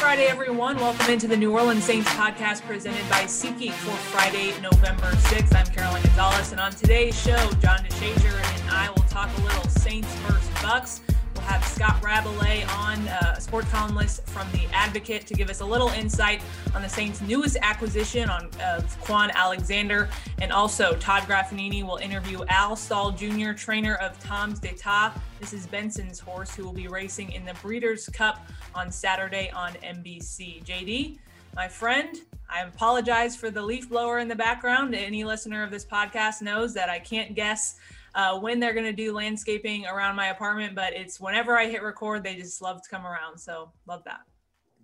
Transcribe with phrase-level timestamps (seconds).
[0.00, 0.76] Friday, everyone.
[0.76, 5.54] Welcome into the New Orleans Saints podcast presented by SeatGeek for Friday, November 6th.
[5.54, 9.68] I'm Caroline Gonzalez, and on today's show, John DeShazer and I will talk a little
[9.68, 11.02] Saints versus Bucks.
[11.70, 16.42] Scott Rabalais on, uh, sport columnist from The Advocate, to give us a little insight
[16.74, 20.08] on the Saints' newest acquisition on uh, Kwon Alexander.
[20.42, 25.12] And also, Todd Graffagnini will interview Al Stall Jr., trainer of Tom's d'Etat.
[25.38, 29.72] This is Benson's horse, who will be racing in the Breeders' Cup on Saturday on
[29.74, 30.64] NBC.
[30.64, 31.18] JD,
[31.54, 32.16] my friend,
[32.48, 34.94] I apologize for the leaf blower in the background.
[34.94, 37.76] Any listener of this podcast knows that I can't guess
[38.14, 41.82] uh, when they're going to do landscaping around my apartment, but it's whenever I hit
[41.82, 43.38] record, they just love to come around.
[43.38, 44.20] So love that.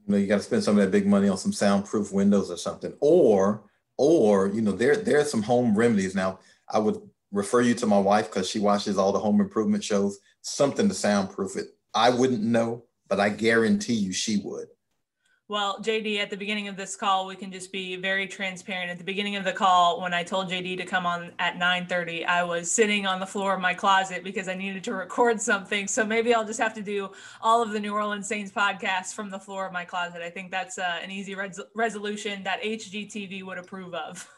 [0.07, 2.51] You know, you got to spend some of that big money on some soundproof windows
[2.51, 3.65] or something, or
[3.98, 6.15] or you know, there there are some home remedies.
[6.15, 7.00] Now, I would
[7.33, 10.19] refer you to my wife because she watches all the home improvement shows.
[10.43, 11.67] Something to soundproof it.
[11.95, 14.69] I wouldn't know, but I guarantee you she would.
[15.48, 18.91] Well, JD, at the beginning of this call, we can just be very transparent.
[18.91, 22.27] At the beginning of the call, when I told JD to come on at 9:30,
[22.27, 25.86] I was sitting on the floor of my closet because I needed to record something.
[25.86, 29.30] So maybe I'll just have to do all of the New Orleans Saints podcasts from
[29.30, 30.20] the floor of my closet.
[30.20, 34.28] I think that's uh, an easy res- resolution that HGTV would approve of.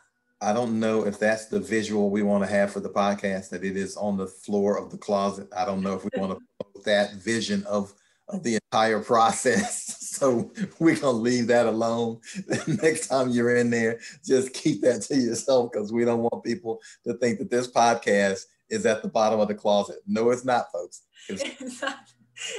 [0.42, 3.48] I don't know if that's the visual we want to have for the podcast.
[3.48, 5.48] That it is on the floor of the closet.
[5.56, 7.94] I don't know if we want to put that vision of
[8.28, 9.97] of the entire process.
[10.18, 12.20] So we're gonna leave that alone.
[12.82, 16.80] Next time you're in there, just keep that to yourself because we don't want people
[17.04, 19.98] to think that this podcast is at the bottom of the closet.
[20.06, 21.02] No, it's not, folks.
[21.28, 21.98] It's, it's not.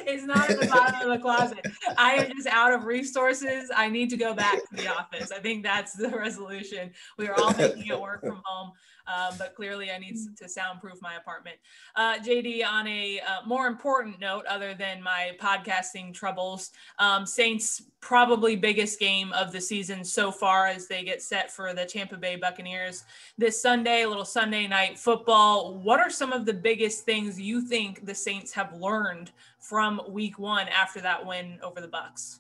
[0.05, 1.65] It's not at the bottom of the closet.
[1.97, 3.71] I am just out of resources.
[3.75, 5.31] I need to go back to the office.
[5.31, 6.91] I think that's the resolution.
[7.17, 8.71] We are all making it work from home.
[9.09, 11.57] Um, but clearly I need to soundproof my apartment.
[11.95, 17.83] Uh, JD, on a uh, more important note, other than my podcasting troubles, um, Saints
[18.01, 22.17] probably biggest game of the season so far as they get set for the Tampa
[22.17, 23.03] Bay Buccaneers
[23.37, 25.75] this Sunday, a little Sunday night football.
[25.75, 30.39] What are some of the biggest things you think the Saints have learned from week
[30.39, 32.39] one after that win over the Bucks?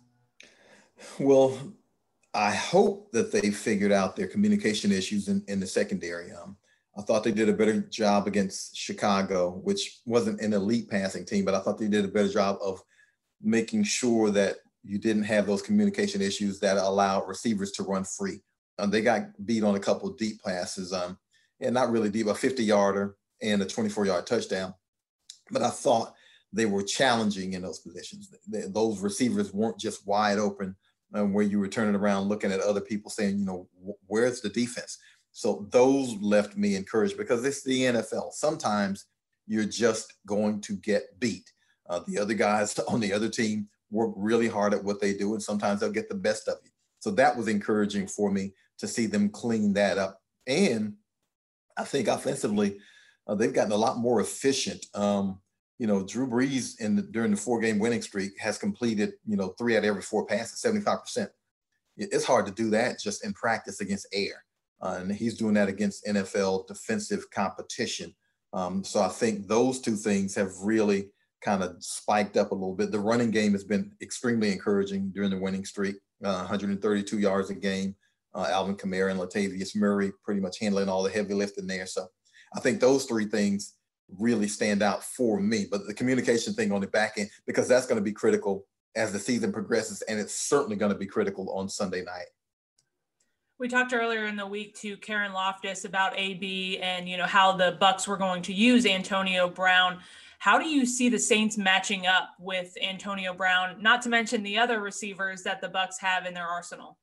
[1.19, 1.57] Well,
[2.33, 6.31] I hope that they figured out their communication issues in, in the secondary.
[6.31, 6.55] Um,
[6.99, 11.45] I thought they did a better job against Chicago, which wasn't an elite passing team,
[11.45, 12.83] but I thought they did a better job of
[13.41, 18.41] making sure that you didn't have those communication issues that allow receivers to run free.
[18.79, 21.17] Um, they got beat on a couple deep passes, um,
[21.61, 24.73] and not really deep, a 50 yarder and a 24 yard touchdown.
[25.51, 26.13] But I thought
[26.51, 28.29] they were challenging in those positions.
[28.45, 30.75] They, those receivers weren't just wide open
[31.13, 33.69] um, where you were turning around looking at other people saying, you know,
[34.07, 34.97] where's the defense?
[35.39, 38.33] So those left me encouraged because it's the NFL.
[38.33, 39.05] Sometimes
[39.47, 41.49] you're just going to get beat.
[41.89, 45.35] Uh, the other guys on the other team work really hard at what they do,
[45.35, 46.71] and sometimes they'll get the best of you.
[46.99, 50.19] So that was encouraging for me to see them clean that up.
[50.45, 50.95] And
[51.77, 52.77] I think offensively,
[53.25, 54.87] uh, they've gotten a lot more efficient.
[54.93, 55.39] Um,
[55.77, 59.37] you know, Drew Brees in the, during the four game winning streak has completed, you
[59.37, 61.29] know, three out of every four passes, 75%.
[61.95, 64.43] It's hard to do that just in practice against air.
[64.81, 68.13] And he's doing that against NFL defensive competition.
[68.53, 71.09] Um, so I think those two things have really
[71.41, 72.91] kind of spiked up a little bit.
[72.91, 77.55] The running game has been extremely encouraging during the winning streak, uh, 132 yards a
[77.55, 77.95] game.
[78.33, 81.87] Uh, Alvin Kamara and Latavius Murray pretty much handling all the heavy lifting there.
[81.87, 82.07] So
[82.55, 83.75] I think those three things
[84.17, 85.65] really stand out for me.
[85.69, 88.65] But the communication thing on the back end, because that's going to be critical
[88.95, 92.27] as the season progresses, and it's certainly going to be critical on Sunday night.
[93.59, 97.51] We talked earlier in the week to Karen Loftus about AB and you know how
[97.51, 99.99] the Bucks were going to use Antonio Brown.
[100.37, 103.81] How do you see the Saints matching up with Antonio Brown?
[103.81, 106.97] Not to mention the other receivers that the Bucks have in their arsenal.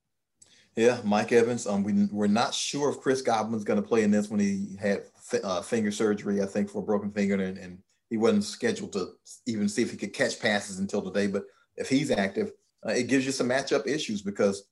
[0.76, 1.66] Yeah, Mike Evans.
[1.66, 4.78] Um, we we're not sure if Chris Godwin's going to play in this when he
[4.80, 5.02] had
[5.44, 7.78] uh, finger surgery, I think, for a broken finger, and, and,
[8.08, 9.14] he wasn't scheduled to
[9.46, 11.26] even see if he could catch passes until today.
[11.26, 11.42] But
[11.76, 12.52] if he's active,
[12.86, 14.62] uh, it gives you some matchup issues because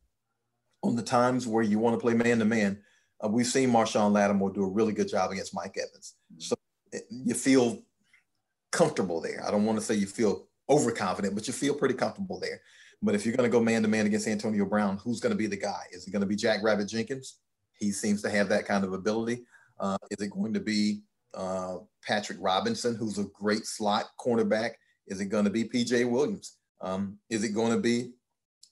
[0.84, 2.78] on the times where you want to play man to man,
[3.28, 6.14] we've seen Marshon Lattimore do a really good job against Mike Evans.
[6.32, 6.40] Mm-hmm.
[6.40, 6.54] So
[6.92, 7.82] it, you feel
[8.70, 9.42] comfortable there.
[9.46, 12.60] I don't want to say you feel overconfident, but you feel pretty comfortable there.
[13.02, 15.38] But if you're going to go man to man against Antonio Brown, who's going to
[15.38, 15.82] be the guy?
[15.92, 17.38] Is it going to be Jack Rabbit Jenkins?
[17.78, 19.44] He seems to have that kind of ability.
[19.78, 21.02] Uh, is it going to be
[21.34, 24.72] uh, Patrick Robinson, who's a great slot cornerback?
[25.06, 26.56] Is it going to be PJ Williams?
[26.80, 28.12] Um, is it going to be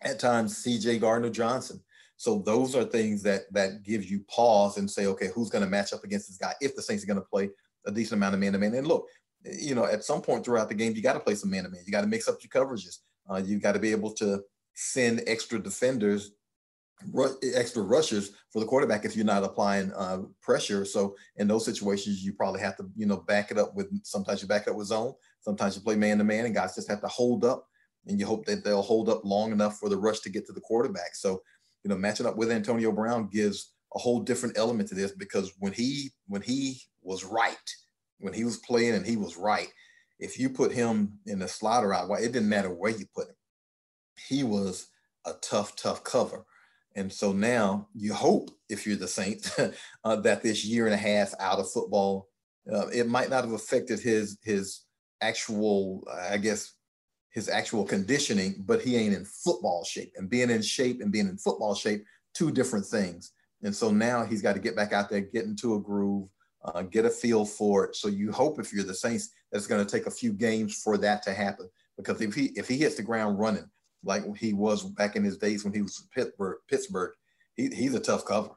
[0.02, 1.80] at times CJ Gardner Johnson?
[2.22, 5.68] So those are things that that gives you pause and say, okay, who's going to
[5.68, 7.50] match up against this guy if the Saints are going to play
[7.84, 8.74] a decent amount of man to man?
[8.74, 9.08] And look,
[9.44, 11.68] you know, at some point throughout the game, you got to play some man to
[11.68, 11.82] man.
[11.84, 12.98] You got to mix up your coverages.
[13.28, 14.40] Uh, you got to be able to
[14.74, 16.30] send extra defenders,
[17.56, 20.84] extra rushers for the quarterback if you're not applying uh, pressure.
[20.84, 23.88] So in those situations, you probably have to, you know, back it up with.
[24.04, 25.14] Sometimes you back it up with zone.
[25.40, 27.66] Sometimes you play man to man, and guys just have to hold up,
[28.06, 30.52] and you hope that they'll hold up long enough for the rush to get to
[30.52, 31.16] the quarterback.
[31.16, 31.42] So,
[31.84, 35.52] you know, matching up with Antonio Brown gives a whole different element to this because
[35.58, 37.56] when he when he was right,
[38.18, 39.68] when he was playing and he was right,
[40.18, 43.34] if you put him in the slaughter out, it didn't matter where you put him.
[44.28, 44.86] He was
[45.26, 46.44] a tough, tough cover.
[46.94, 49.58] And so now you hope, if you're the Saints,
[50.04, 52.28] uh, that this year and a half out of football,
[52.72, 54.82] uh, it might not have affected his his
[55.20, 56.72] actual, I guess,
[57.32, 60.12] his actual conditioning, but he ain't in football shape.
[60.16, 63.32] And being in shape and being in football shape, two different things.
[63.62, 66.28] And so now he's got to get back out there, get into a groove,
[66.64, 67.96] uh, get a feel for it.
[67.96, 70.80] So you hope if you're the Saints that it's going to take a few games
[70.82, 71.68] for that to happen.
[71.96, 73.68] Because if he if he hits the ground running
[74.04, 77.12] like he was back in his days when he was Pittsburgh, Pittsburgh,
[77.54, 78.50] he, he's a tough cover.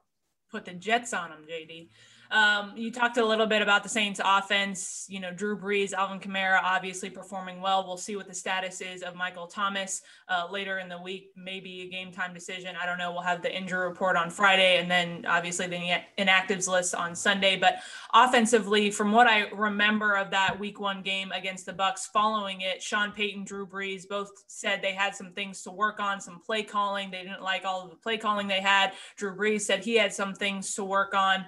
[0.51, 1.89] Put the Jets on him, JD.
[2.35, 5.05] Um, you talked a little bit about the Saints offense.
[5.07, 7.87] You know, Drew Brees, Alvin Kamara, obviously performing well.
[7.87, 11.31] We'll see what the status is of Michael Thomas uh, later in the week.
[11.37, 12.75] Maybe a game time decision.
[12.75, 13.13] I don't know.
[13.13, 17.55] We'll have the injury report on Friday, and then obviously the inactives list on Sunday.
[17.55, 17.77] But
[18.13, 22.83] offensively, from what I remember of that Week One game against the Bucks, following it,
[22.83, 26.63] Sean Payton, Drew Brees both said they had some things to work on, some play
[26.63, 27.11] calling.
[27.11, 28.91] They didn't like all of the play calling they had.
[29.15, 31.45] Drew Brees said he had some things to work on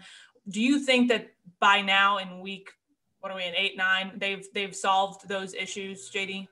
[0.49, 1.29] do you think that
[1.59, 2.69] by now in week
[3.19, 6.47] what are we in eight nine they've they've solved those issues jd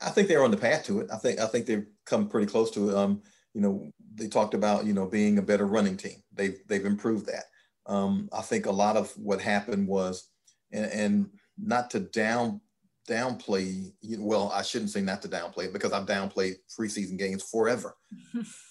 [0.00, 1.10] i think they're on the path to it.
[1.12, 3.22] I think i think they've come pretty close to it um
[3.54, 6.22] you know they talked about you know being a better running team.
[6.32, 7.44] They've they've improved that.
[7.86, 10.28] Um i think a lot of what happened was
[10.72, 12.60] and, and not to down
[13.08, 17.96] downplay well i shouldn't say not to downplay because i've downplayed preseason games forever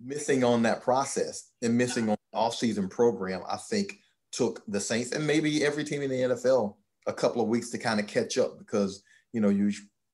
[0.00, 3.98] missing on that process and missing on the offseason program, I think
[4.32, 6.74] took the Saints and maybe every team in the NFL
[7.06, 9.02] a couple of weeks to kind of catch up because,
[9.32, 9.70] you know, you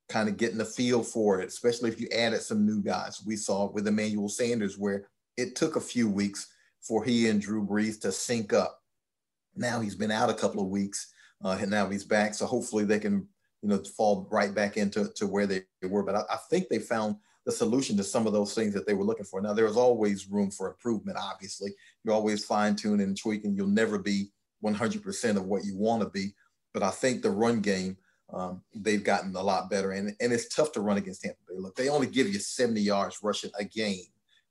[0.08, 3.22] kind of getting the feel for it, especially if you added some new guys.
[3.24, 5.06] We saw with Emmanuel Sanders where
[5.36, 6.52] it took a few weeks
[6.82, 8.80] for he and Drew Brees to sync up.
[9.54, 11.12] Now he's been out a couple of weeks
[11.44, 12.34] uh, and now he's back.
[12.34, 13.26] So hopefully they can,
[13.62, 16.02] you know, fall right back into to where they were.
[16.02, 18.94] But I, I think they found the solution to some of those things that they
[18.94, 19.40] were looking for.
[19.40, 21.70] Now, there is always room for improvement, obviously.
[22.04, 23.54] You're always fine tuning and tweaking.
[23.56, 24.30] You'll never be
[24.62, 26.34] 100% of what you want to be.
[26.72, 27.96] But I think the run game,
[28.32, 29.92] um, they've gotten a lot better.
[29.92, 31.54] And, and it's tough to run against Tampa Bay.
[31.56, 34.04] Look, they only give you 70 yards rushing a game.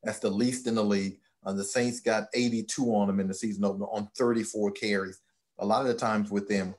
[0.03, 1.19] That's the least in the league.
[1.45, 5.21] Uh, the Saints got 82 on them in the season opener on 34 carries.
[5.59, 6.75] A lot of the times with them,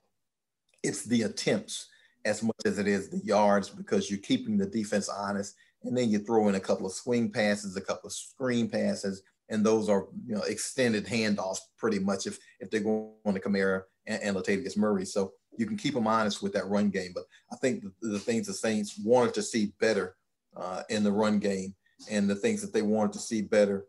[0.82, 1.88] it's the attempts
[2.24, 5.54] as much as it is the yards because you're keeping the defense honest
[5.84, 9.22] and then you throw in a couple of swing passes, a couple of screen passes,
[9.48, 13.82] and those are you know extended handoffs pretty much if if they're going to Kamara
[14.06, 15.04] and, and Latavius Murray.
[15.04, 17.12] So you can keep them honest with that run game.
[17.14, 20.16] But I think the, the things the Saints wanted to see better
[20.56, 21.74] uh, in the run game,
[22.10, 23.86] and the things that they wanted to see better,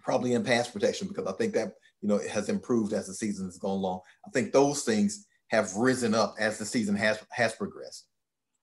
[0.00, 3.14] probably in pass protection, because I think that you know it has improved as the
[3.14, 4.00] season has gone along.
[4.26, 8.06] I think those things have risen up as the season has has progressed.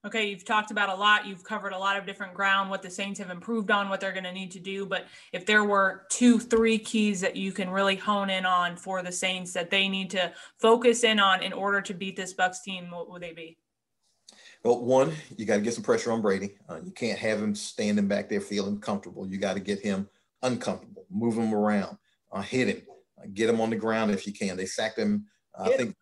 [0.07, 1.27] Okay, you've talked about a lot.
[1.27, 4.13] You've covered a lot of different ground, what the Saints have improved on, what they're
[4.13, 4.85] going to need to do.
[4.85, 9.03] But if there were two, three keys that you can really hone in on for
[9.03, 12.61] the Saints that they need to focus in on in order to beat this Bucks
[12.61, 13.57] team, what would they be?
[14.63, 16.55] Well, one, you got to get some pressure on Brady.
[16.69, 19.27] Uh, you can't have him standing back there feeling comfortable.
[19.27, 20.07] You got to get him
[20.41, 21.97] uncomfortable, move him around,
[22.31, 22.81] uh, hit him,
[23.21, 24.55] uh, get him on the ground if you can.
[24.55, 25.97] They sacked him, I think,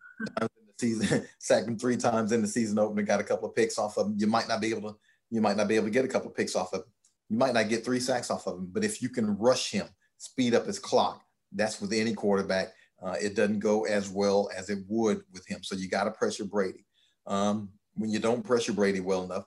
[0.78, 3.96] season, sacked him three times in the season opener, got a couple of picks off
[3.98, 4.14] of him.
[4.18, 4.98] You might not be able to,
[5.30, 6.86] you might not be able to get a couple of picks off of him.
[7.28, 9.88] You might not get three sacks off of him, but if you can rush him,
[10.18, 12.72] speed up his clock, that's with any quarterback.
[13.02, 15.62] Uh, it doesn't go as well as it would with him.
[15.62, 16.86] So you got to pressure Brady.
[17.26, 19.44] Um, when you don't pressure Brady well enough,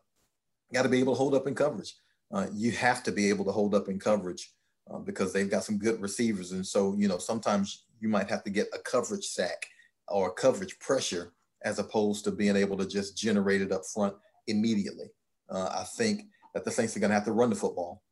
[0.69, 1.95] you got to be able to hold up in coverage.
[2.31, 4.53] Uh, you have to be able to hold up in coverage
[4.91, 6.51] uh, because they've got some good receivers.
[6.51, 9.65] And so, you know, sometimes you might have to get a coverage sack
[10.11, 14.15] or coverage pressure as opposed to being able to just generate it up front
[14.47, 15.07] immediately.
[15.49, 16.23] Uh, I think
[16.53, 18.03] that the Saints are going to have to run the football.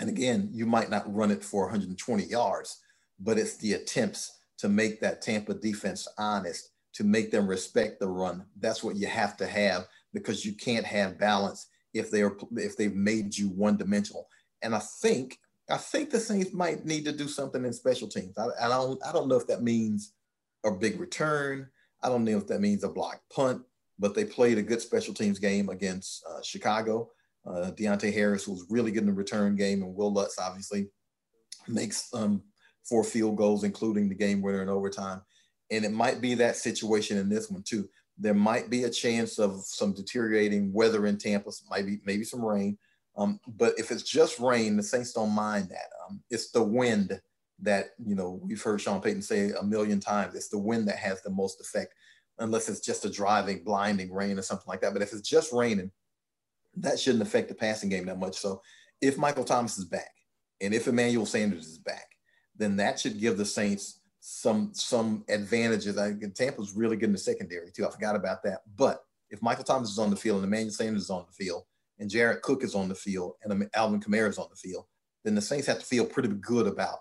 [0.00, 2.80] And again, you might not run it for 120 yards,
[3.20, 8.08] but it's the attempts to make that Tampa defense honest, to make them respect the
[8.08, 8.44] run.
[8.58, 12.94] That's what you have to have because you can't have balance if they're if they've
[12.94, 14.28] made you one dimensional.
[14.62, 15.38] And I think
[15.70, 18.36] I think the Saints might need to do something in special teams.
[18.36, 20.12] I, I don't I don't know if that means
[20.64, 21.68] a big return.
[22.02, 23.62] I don't know if that means a block punt,
[23.98, 27.10] but they played a good special teams game against uh, Chicago.
[27.46, 30.88] Uh, Deonte Harris was really good in the return game, and Wil Lutz obviously
[31.68, 32.42] makes um,
[32.82, 35.22] four field goals, including the game winner in overtime.
[35.70, 37.88] And it might be that situation in this one too.
[38.18, 42.78] There might be a chance of some deteriorating weather in Tampa, maybe maybe some rain.
[43.16, 45.88] Um, but if it's just rain, the Saints don't mind that.
[46.06, 47.20] Um, it's the wind
[47.60, 50.34] that you know we've heard Sean Payton say a million times.
[50.34, 51.94] It's the wind that has the most effect,
[52.38, 54.92] unless it's just a driving, blinding rain or something like that.
[54.92, 55.90] But if it's just raining,
[56.76, 58.36] that shouldn't affect the passing game that much.
[58.36, 58.62] So
[59.00, 60.10] if Michael Thomas is back,
[60.60, 62.08] and if Emmanuel Sanders is back,
[62.56, 65.98] then that should give the Saints some some advantages.
[65.98, 67.86] I think Tampa's really good in the secondary too.
[67.86, 68.60] I forgot about that.
[68.76, 71.64] But if Michael Thomas is on the field and Emmanuel Sanders is on the field
[71.98, 74.86] and Jared Cook is on the field and Alvin Kamara is on the field,
[75.24, 77.00] then the Saints have to feel pretty good about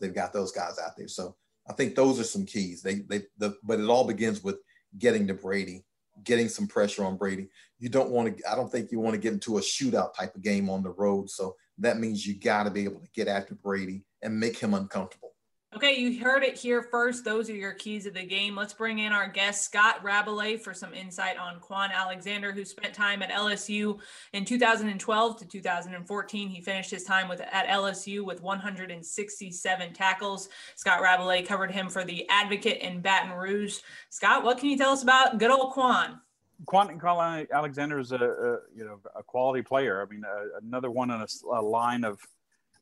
[0.00, 1.08] they've got those guys out there.
[1.08, 1.36] So
[1.68, 2.82] I think those are some keys.
[2.82, 4.56] They they the, but it all begins with
[4.98, 5.84] getting to Brady,
[6.22, 7.48] getting some pressure on Brady.
[7.78, 8.50] You don't want to.
[8.50, 10.90] I don't think you want to get into a shootout type of game on the
[10.90, 11.30] road.
[11.30, 14.74] So that means you got to be able to get after Brady and make him
[14.74, 15.33] uncomfortable.
[15.76, 17.24] Okay, you heard it here first.
[17.24, 18.54] Those are your keys of the game.
[18.54, 22.94] Let's bring in our guest, Scott Rabalais, for some insight on Kwon Alexander, who spent
[22.94, 23.98] time at LSU
[24.34, 26.48] in 2012 to 2014.
[26.48, 30.48] He finished his time with at LSU with 167 tackles.
[30.76, 33.78] Scott Rabalais covered him for the Advocate in Baton Rouge.
[34.10, 36.20] Scott, what can you tell us about good old Quan?
[36.66, 40.00] Kwon Alexander is a, a, you know a quality player.
[40.00, 42.20] I mean, a, another one in a, a line of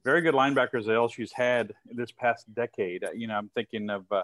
[0.05, 3.05] very good linebackers that LSU's had this past decade.
[3.15, 4.23] You know, I'm thinking of uh,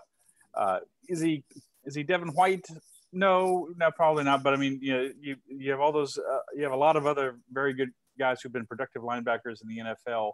[0.54, 1.44] uh, is he
[1.84, 2.66] is he Devin White?
[3.12, 4.42] No, no, probably not.
[4.42, 6.18] But I mean, you know, you you have all those.
[6.18, 9.68] Uh, you have a lot of other very good guys who've been productive linebackers in
[9.68, 10.32] the NFL,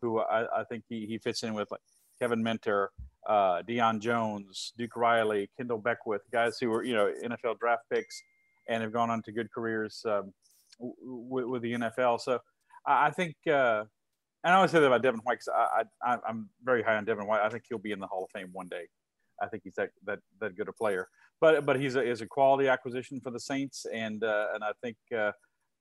[0.00, 1.80] who I, I think he, he fits in with, like
[2.20, 2.90] Kevin Minter,
[3.26, 8.22] uh, Deion Jones, Duke Riley, Kendell Beckwith, guys who were you know NFL draft picks
[8.68, 10.32] and have gone on to good careers um,
[10.78, 12.20] w- with the NFL.
[12.20, 12.38] So
[12.86, 13.84] I, I think uh,
[14.44, 17.04] and I always say that about Devin White because I, I, I'm very high on
[17.06, 17.40] Devin White.
[17.40, 18.86] I think he'll be in the Hall of Fame one day.
[19.42, 21.08] I think he's that that, that good a player.
[21.40, 24.72] But but he's a, is a quality acquisition for the Saints, and uh, and I
[24.82, 25.32] think uh,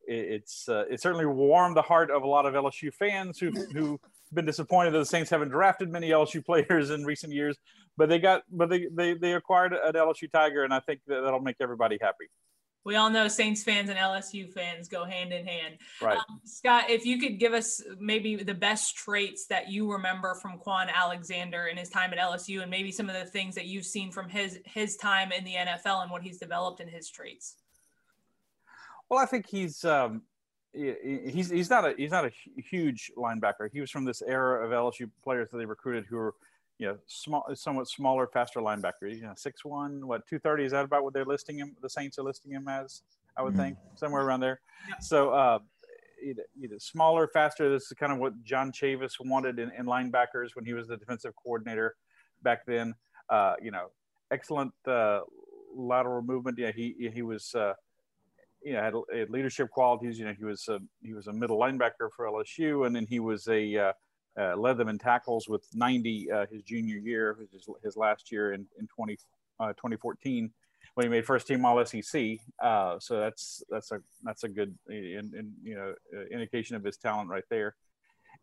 [0.08, 3.52] it, it's uh, it certainly warmed the heart of a lot of LSU fans who
[3.74, 4.00] who
[4.34, 7.58] been disappointed that the Saints haven't drafted many LSU players in recent years.
[7.98, 11.22] But they got but they they, they acquired an LSU Tiger, and I think that,
[11.22, 12.30] that'll make everybody happy
[12.86, 15.78] we all know Saints fans and LSU fans go hand in hand.
[16.02, 16.18] Right.
[16.18, 20.60] Um, Scott, if you could give us maybe the best traits that you remember from
[20.60, 23.86] Kwon Alexander in his time at LSU and maybe some of the things that you've
[23.86, 27.56] seen from his his time in the NFL and what he's developed in his traits.
[29.10, 30.24] Well, I think he's um,
[30.74, 33.70] he's he's not a he's not a huge linebacker.
[33.72, 36.36] He was from this era of LSU players that they recruited who were
[36.84, 39.04] you know, small, somewhat smaller, faster linebacker.
[39.04, 40.66] You know, six one, what two thirty?
[40.66, 41.78] Is that about what they're listing him?
[41.82, 43.04] The Saints are listing him as,
[43.38, 43.62] I would mm-hmm.
[43.62, 44.60] think, somewhere around there.
[44.90, 44.96] Yeah.
[45.00, 45.60] So, uh,
[46.22, 47.72] either, either, smaller, faster.
[47.72, 50.98] This is kind of what John Chavis wanted in, in linebackers when he was the
[50.98, 51.96] defensive coordinator
[52.42, 52.96] back then.
[53.30, 53.86] Uh, you know,
[54.30, 55.22] excellent uh,
[55.74, 56.60] lateral movement.
[56.60, 57.56] Yeah, he he was.
[57.56, 57.76] Uh,
[58.66, 60.18] you know, had, had, leadership qualities.
[60.18, 63.20] You know, he was a, he was a middle linebacker for LSU, and then he
[63.20, 63.94] was a
[64.40, 68.54] uh, led them in tackles with 90 uh, his junior year, his, his last year
[68.54, 69.18] in, in 20,
[69.60, 70.52] uh, 2014
[70.96, 72.40] when he made first team All SEC.
[72.62, 76.84] Uh, so that's that's a that's a good in, in, you know uh, indication of
[76.84, 77.76] his talent right there.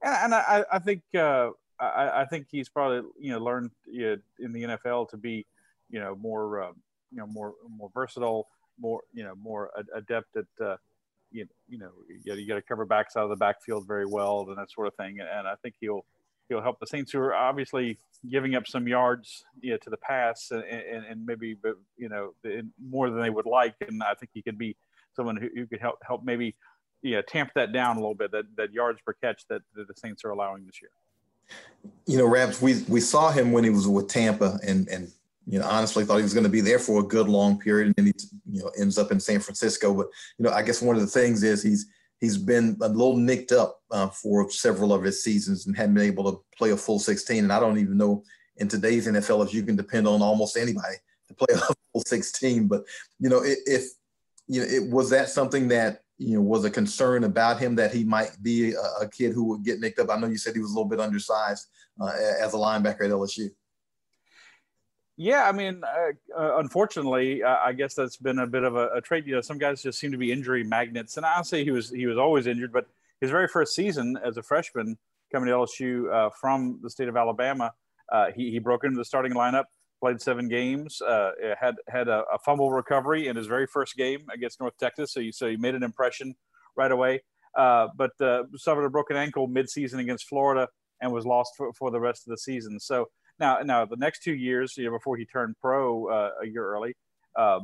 [0.03, 4.07] And, and I, I think uh, I, I, think he's probably you know learned you
[4.07, 5.47] know, in the NFL to be
[5.91, 6.73] you know more
[7.11, 10.79] you know more more versatile, more you know more adept at
[11.31, 14.47] you, you know you, you got to cover backs out of the backfield very well
[14.49, 15.19] and that sort of thing.
[15.21, 16.05] And I think he'll
[16.49, 19.97] he'll help the Saints, who are obviously giving up some yards you know, to the
[19.97, 21.57] pass and, and, and maybe
[21.97, 22.33] you know
[22.83, 23.75] more than they would like.
[23.81, 24.77] And I think he could be
[25.15, 26.57] someone who, who could help help maybe
[27.03, 29.95] yeah tamp that down a little bit that that yards per catch that, that the
[29.95, 30.91] Saints are allowing this year.
[32.07, 35.11] You know, Rabs, we we saw him when he was with Tampa, and and
[35.51, 37.89] you know, honestly thought he was going to be there for a good long period,
[37.89, 38.13] and then he,
[38.53, 39.93] you know, ends up in San Francisco.
[39.93, 40.07] But
[40.39, 41.87] you know, I guess one of the things is he's
[42.21, 46.05] he's been a little nicked up uh, for several of his seasons and hadn't been
[46.05, 47.43] able to play a full 16.
[47.43, 48.23] And I don't even know
[48.59, 50.97] in today's NFL if you can depend on almost anybody
[51.29, 52.69] to play a full 16.
[52.69, 52.85] But
[53.19, 53.91] you know, if,
[54.47, 57.93] you know, it was that something that you know was a concern about him that
[57.93, 60.11] he might be a, a kid who would get nicked up.
[60.11, 61.67] I know you said he was a little bit undersized
[62.01, 63.49] uh, as a linebacker at LSU.
[65.23, 68.89] Yeah, I mean, uh, uh, unfortunately, uh, I guess that's been a bit of a,
[68.95, 69.27] a, trait.
[69.27, 71.91] You know, some guys just seem to be injury magnets, and I'll say he was
[71.91, 72.73] he was always injured.
[72.73, 72.87] But
[73.21, 74.97] his very first season as a freshman
[75.31, 77.71] coming to LSU uh, from the state of Alabama,
[78.35, 79.65] he, he broke into the starting lineup,
[80.01, 81.03] played seven games,
[81.61, 85.13] had had a, a, fumble recovery in his very first game against North Texas.
[85.13, 86.35] So, you so he made an impression
[86.79, 87.21] right away.
[87.55, 88.13] But
[88.57, 90.67] suffered a broken ankle midseason against Florida
[91.03, 92.81] and was lost for, for the rest of the season.
[92.81, 96.47] So now, now the next two years, you know, before he turned pro uh, a
[96.47, 96.95] year early,
[97.37, 97.61] uh,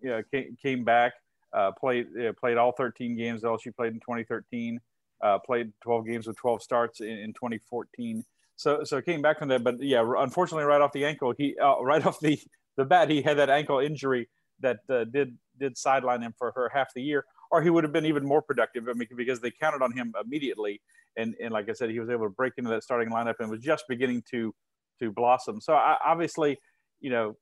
[0.00, 1.12] you know, came, came back,
[1.52, 2.06] uh, played
[2.38, 4.80] played all 13 games that LSU played in 2013,
[5.22, 8.24] uh, played 12 games with 12 starts in, in 2014.
[8.56, 11.80] So so came back from that, but yeah, unfortunately, right off the ankle, he uh,
[11.82, 12.38] right off the
[12.76, 14.28] the bat, he had that ankle injury
[14.60, 17.92] that uh, did did sideline him for, for half the year, or he would have
[17.92, 18.88] been even more productive.
[18.88, 20.80] I mean, because they counted on him immediately,
[21.16, 23.50] and and like I said, he was able to break into that starting lineup and
[23.50, 24.54] was just beginning to
[25.02, 25.60] to blossom.
[25.60, 26.58] So I, obviously,
[27.00, 27.36] you know,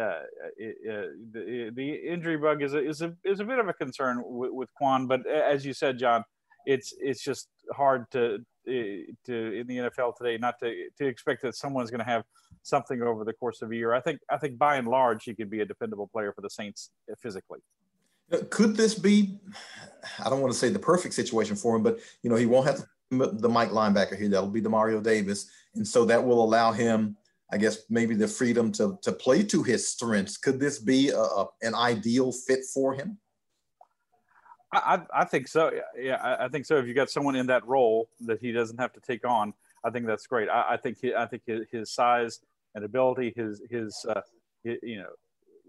[0.00, 0.22] uh,
[0.56, 3.74] it, uh, the, the, injury bug is a, is a is a bit of a
[3.74, 5.06] concern with, Kwon.
[5.06, 6.24] But as you said, John,
[6.64, 11.54] it's it's just hard to to in the NFL today not to to expect that
[11.56, 12.24] someone's going to have
[12.62, 13.92] something over the course of a year.
[13.92, 16.50] I think I think by and large he could be a dependable player for the
[16.50, 17.60] Saints physically.
[18.48, 19.40] Could this be?
[20.24, 22.66] I don't want to say the perfect situation for him, but you know he won't
[22.66, 22.86] have to
[23.18, 24.28] the Mike linebacker here.
[24.28, 27.16] That'll be Demario Davis, and so that will allow him,
[27.50, 30.36] I guess, maybe the freedom to to play to his strengths.
[30.36, 33.18] Could this be a, a, an ideal fit for him?
[34.74, 35.70] I, I think so.
[35.98, 36.78] Yeah, I, think so.
[36.78, 39.52] If you got someone in that role that he doesn't have to take on,
[39.84, 40.48] I think that's great.
[40.48, 42.40] I, I think he, I think his, his, size
[42.74, 44.22] and ability, his his uh,
[44.64, 45.10] you know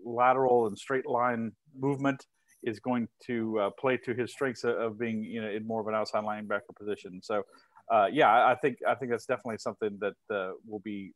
[0.06, 2.26] lateral and straight line movement
[2.64, 5.88] is going to uh, play to his strengths of being you know in more of
[5.88, 7.22] an outside linebacker position.
[7.22, 7.44] So
[7.92, 11.14] uh, yeah, I think I think that's definitely something that uh, will be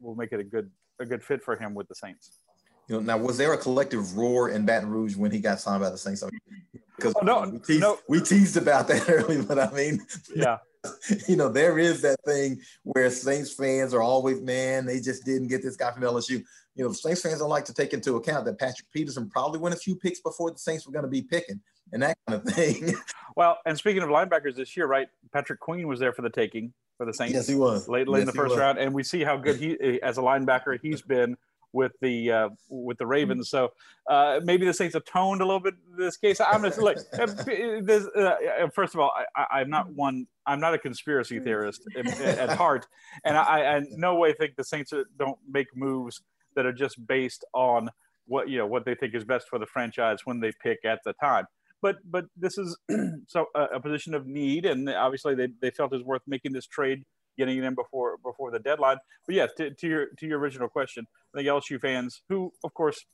[0.00, 2.38] will make it a good a good fit for him with the Saints.
[2.88, 5.82] You know, now was there a collective roar in Baton Rouge when he got signed
[5.82, 6.22] by the Saints?
[6.96, 7.98] Because oh, no, we, teased, no.
[8.08, 10.00] we teased about that early, but I mean,
[10.34, 10.58] yeah,
[11.28, 15.48] you know, there is that thing where Saints fans are always, man, they just didn't
[15.48, 16.42] get this guy from LSU.
[16.74, 19.74] You know, Saints fans don't like to take into account that Patrick Peterson probably went
[19.74, 21.60] a few picks before the Saints were going to be picking
[21.92, 22.94] and that kind of thing.
[23.36, 25.08] well, and speaking of linebackers this year, right?
[25.32, 27.34] Patrick Queen was there for the taking for the Saints.
[27.34, 27.88] Yes, he was.
[27.88, 28.78] Late, late yes, in the first round.
[28.78, 31.36] And we see how good he, as a linebacker, he's been
[31.74, 33.50] with the uh, with the Ravens.
[33.50, 33.72] So
[34.08, 36.40] uh, maybe the Saints atoned a little bit in this case.
[36.40, 37.26] I'm just like, uh,
[37.82, 38.36] this, uh,
[38.72, 40.26] first of all, I, am not one.
[40.46, 42.86] I'm not a conspiracy theorist at, at heart,
[43.24, 46.22] and I, I no way think the Saints don't make moves
[46.56, 47.90] that are just based on
[48.26, 51.00] what you know what they think is best for the franchise when they pick at
[51.04, 51.46] the time.
[51.82, 52.76] But but this is
[53.26, 56.52] so a, a position of need, and obviously they, they felt it was worth making
[56.52, 57.04] this trade
[57.36, 58.98] getting it in before before the deadline.
[59.26, 62.72] But yes, to, to your to your original question, I think LSU fans, who of
[62.74, 63.04] course,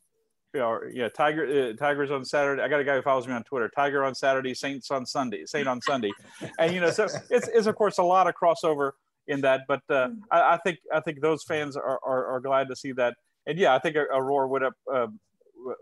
[0.55, 2.63] you know, yeah, Tiger uh, Tigers on Saturday.
[2.63, 3.71] I got a guy who follows me on Twitter.
[3.75, 6.11] Tiger on Saturday, Saints on Sunday, Saint on Sunday,
[6.59, 8.93] and you know, so it's, it's of course a lot of crossover
[9.27, 9.63] in that.
[9.69, 12.93] But uh, I, I, think I think those fans are, are, are glad to see
[12.93, 13.15] that.
[13.47, 15.07] And yeah, I think a, a roar went up uh,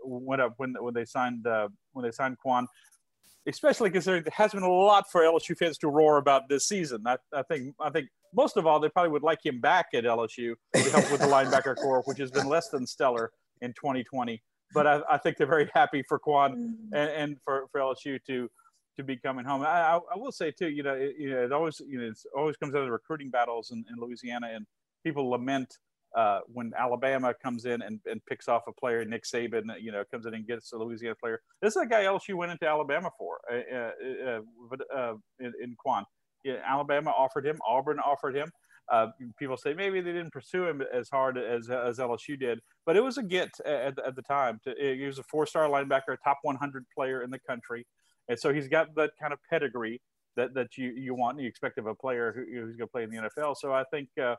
[0.03, 2.65] went up when when they signed uh, when they signed Kwon
[3.47, 7.03] especially considering there has been a lot for LSU fans to roar about this season.
[7.05, 10.03] I, I think I think most of all they probably would like him back at
[10.03, 14.41] LSU to help with the linebacker corps, which has been less than stellar in 2020.
[14.73, 16.93] But I, I think they're very happy for Kwon mm-hmm.
[16.93, 18.49] and, and for, for LSU to
[18.97, 19.61] to be coming home.
[19.61, 22.07] I, I, I will say too, you know, it, you know, it always you know
[22.07, 24.65] it always comes out of the recruiting battles in, in Louisiana, and
[25.03, 25.77] people lament
[26.15, 30.03] uh, when Alabama comes in and, and picks off a player, Nick Saban, you know,
[30.11, 31.39] comes in and gets a Louisiana player.
[31.61, 34.39] This is a guy LSU went into Alabama for, uh, uh,
[34.71, 36.03] uh, uh in, in Kwon.
[36.43, 38.49] Yeah, Alabama offered him, Auburn offered him.
[38.91, 42.95] Uh, people say maybe they didn't pursue him as hard as, as LSU did, but
[42.95, 44.59] it was a get at, at the time.
[44.63, 47.85] To, he was a four-star linebacker, top 100 player in the country,
[48.29, 50.01] and so he's got that kind of pedigree
[50.37, 52.91] that, that you, you want and you expect of a player who, who's going to
[52.91, 53.55] play in the NFL.
[53.57, 54.35] So I think uh,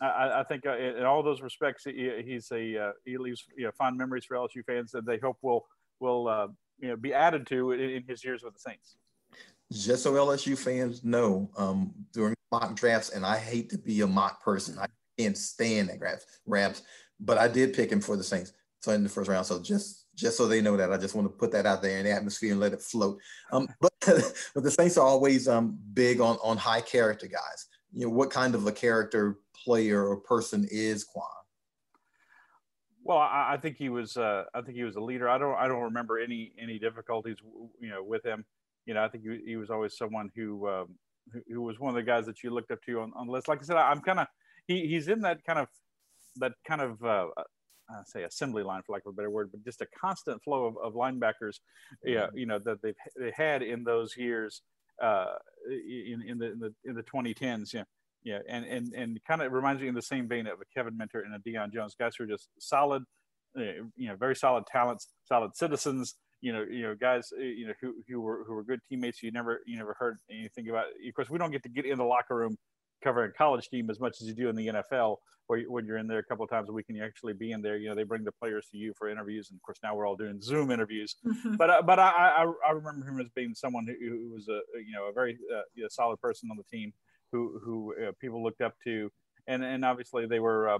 [0.00, 3.64] I, I, think uh, in all those respects, he, he's a uh, he leaves you
[3.64, 5.66] know, fond memories for LSU fans that they hope will
[6.00, 6.48] will uh,
[6.80, 8.96] you know be added to in, in, his years with the Saints.
[9.72, 14.06] Just so LSU fans know, um, during mock drafts, and I hate to be a
[14.06, 14.86] mock person, I
[15.18, 16.82] can't stand that grabs, grabs,
[17.20, 18.52] but I did pick him for the Saints.
[18.80, 21.26] So in the first round, so just just so they know that, I just want
[21.26, 23.18] to put that out there in the atmosphere and let it float.
[23.52, 27.68] Um, but but the Saints are always um, big on on high character guys.
[27.92, 31.22] You know, what kind of a character player or person is Kwon?
[33.02, 34.16] Well, I, I think he was.
[34.16, 35.28] Uh, I think he was a leader.
[35.28, 35.54] I don't.
[35.56, 37.36] I don't remember any any difficulties,
[37.78, 38.44] you know, with him.
[38.86, 40.88] You know, I think he, he was always someone who, um,
[41.32, 43.32] who, who was one of the guys that you looked up to on, on the
[43.32, 43.48] list.
[43.48, 44.26] Like I said, I, am kind of
[44.66, 45.68] he, he's in that kind of
[46.36, 49.62] that kind of uh, uh, say assembly line for lack of a better word, but
[49.64, 51.58] just a constant flow of, of linebackers,
[52.04, 54.62] yeah, you know that they've they had in those years
[55.02, 55.34] uh,
[55.68, 57.74] in in the in the in the 2010s.
[57.74, 57.84] Yeah,
[58.24, 60.96] yeah, and and and kind of reminds me in the same vein of a Kevin
[60.96, 63.02] Minter and a Deion Jones, guys who are just solid,
[63.56, 67.66] uh, you know, very solid talents, solid citizens, you know, you know, guys, uh, you
[67.66, 69.22] know, who, who were who were good teammates.
[69.22, 70.86] You never you never heard anything about.
[70.86, 72.56] Of course, we don't get to get in the locker room
[73.02, 75.84] covering a college team as much as you do in the NFL, where you, when
[75.84, 77.76] you're in there a couple of times a week and you actually be in there.
[77.76, 80.06] You know, they bring the players to you for interviews, and of course now we're
[80.06, 81.16] all doing Zoom interviews.
[81.26, 81.56] Mm-hmm.
[81.56, 84.60] But uh, but I, I, I remember him as being someone who, who was a
[84.80, 86.92] you know a very uh, you know, solid person on the team,
[87.34, 89.10] who who uh, people looked up to,
[89.46, 90.68] and and obviously they were.
[90.68, 90.78] Uh,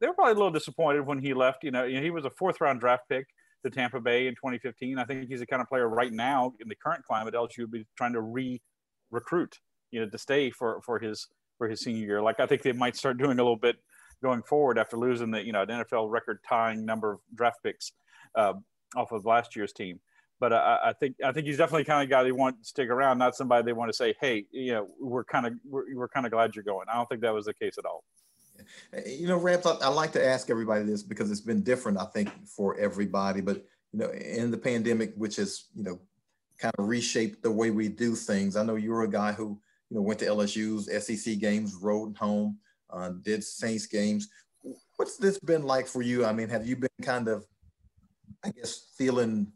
[0.00, 1.62] they were probably a little disappointed when he left.
[1.62, 3.24] You know, you know, he was a fourth round draft pick
[3.64, 4.98] to Tampa Bay in 2015.
[4.98, 7.70] I think he's the kind of player right now in the current climate LSU would
[7.70, 9.60] be trying to re-recruit,
[9.92, 12.20] you know, to stay for for his for his senior year.
[12.20, 13.76] Like I think they might start doing a little bit
[14.24, 17.92] going forward after losing the you know the NFL record tying number of draft picks
[18.34, 18.54] uh,
[18.96, 20.00] off of last year's team.
[20.42, 22.90] But I, I, think I think he's definitely kind of guy they want to stick
[22.90, 26.08] around, not somebody they want to say, hey, you know, we're kind of we're, we're
[26.08, 26.88] kind of glad you're going.
[26.92, 28.02] I don't think that was the case at all.
[29.06, 32.06] You know, Rabs, I, I, like to ask everybody this because it's been different, I
[32.06, 33.40] think, for everybody.
[33.40, 36.00] But you know, in the pandemic, which has you know
[36.58, 38.56] kind of reshaped the way we do things.
[38.56, 42.58] I know you're a guy who you know went to LSU's SEC games, rode home,
[42.90, 44.28] uh, did Saints games.
[44.96, 46.26] What's this been like for you?
[46.26, 47.46] I mean, have you been kind of,
[48.44, 49.46] I guess, feeling,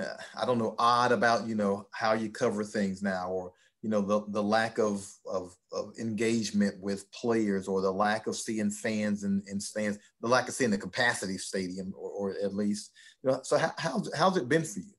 [0.00, 4.00] I don't know, odd about you know how you cover things now, or you know
[4.00, 9.24] the, the lack of, of, of engagement with players or the lack of seeing fans
[9.24, 12.90] in, in stands the lack of seeing the capacity stadium or, or at least
[13.22, 14.92] you know so how, how's, how's it been for you?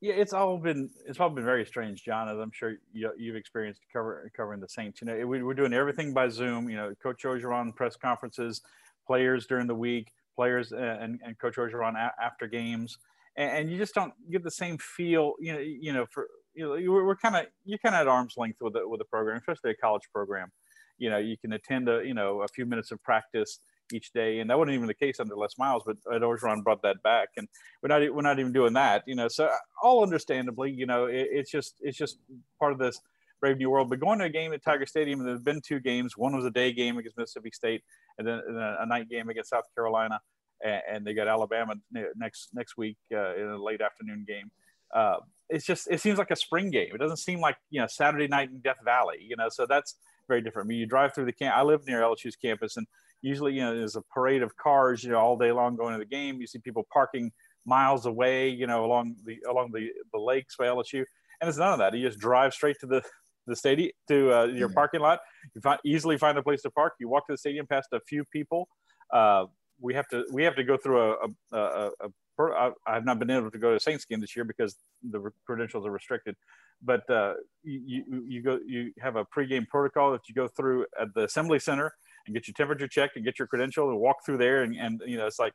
[0.00, 3.36] Yeah it's all been it's all been very strange john as i'm sure you, you've
[3.36, 5.00] experienced cover, covering the saints.
[5.00, 6.70] You know we, we're doing everything by zoom.
[6.70, 8.62] You know coach orgeron press conferences
[9.06, 12.98] players during the week players uh, and, and coach orgeron after games
[13.36, 16.64] and, and you just don't get the same feel you know you know for you
[16.64, 19.36] know, we're kind of you're kind of at arm's length with the, with the program,
[19.36, 20.50] especially a college program.
[20.98, 23.58] You know, you can attend a you know a few minutes of practice
[23.92, 26.82] each day, and that wasn't even the case under Les Miles, but Ed Orgeron brought
[26.82, 27.48] that back, and
[27.82, 29.02] we're not we're not even doing that.
[29.06, 32.18] You know, so uh, all understandably, you know, it, it's just it's just
[32.60, 33.00] part of this
[33.40, 33.90] brave new world.
[33.90, 36.16] But going to a game at Tiger Stadium, there's been two games.
[36.16, 37.82] One was a day game against Mississippi State,
[38.18, 40.20] and then a night game against South Carolina,
[40.62, 41.74] and, and they got Alabama
[42.16, 44.50] next next week uh, in a late afternoon game.
[44.94, 45.16] Uh,
[45.48, 46.90] it's just it seems like a spring game.
[46.94, 49.18] It doesn't seem like you know Saturday night in Death Valley.
[49.20, 49.96] You know, so that's
[50.28, 50.66] very different.
[50.66, 51.56] I mean, you drive through the camp.
[51.56, 52.86] I live near LSU's campus, and
[53.22, 55.98] usually you know there's a parade of cars you know all day long going to
[55.98, 56.40] the game.
[56.40, 57.32] You see people parking
[57.66, 61.04] miles away, you know, along the along the the lakes by LSU,
[61.40, 61.94] and it's none of that.
[61.94, 63.02] You just drive straight to the
[63.46, 64.74] the stadium to uh, your yeah.
[64.74, 65.20] parking lot.
[65.54, 66.94] You find, easily find a place to park.
[66.98, 68.68] You walk to the stadium past a few people.
[69.12, 69.46] Uh,
[69.80, 71.16] we have to we have to go through a,
[71.52, 72.08] a, a, a
[72.38, 74.76] I, have not been able to go to Saints game this year because
[75.08, 76.34] the credentials are restricted.
[76.82, 81.14] But uh, you, you go you have a pregame protocol that you go through at
[81.14, 81.92] the assembly center
[82.26, 85.00] and get your temperature checked and get your credential and walk through there and, and
[85.06, 85.52] you know it's like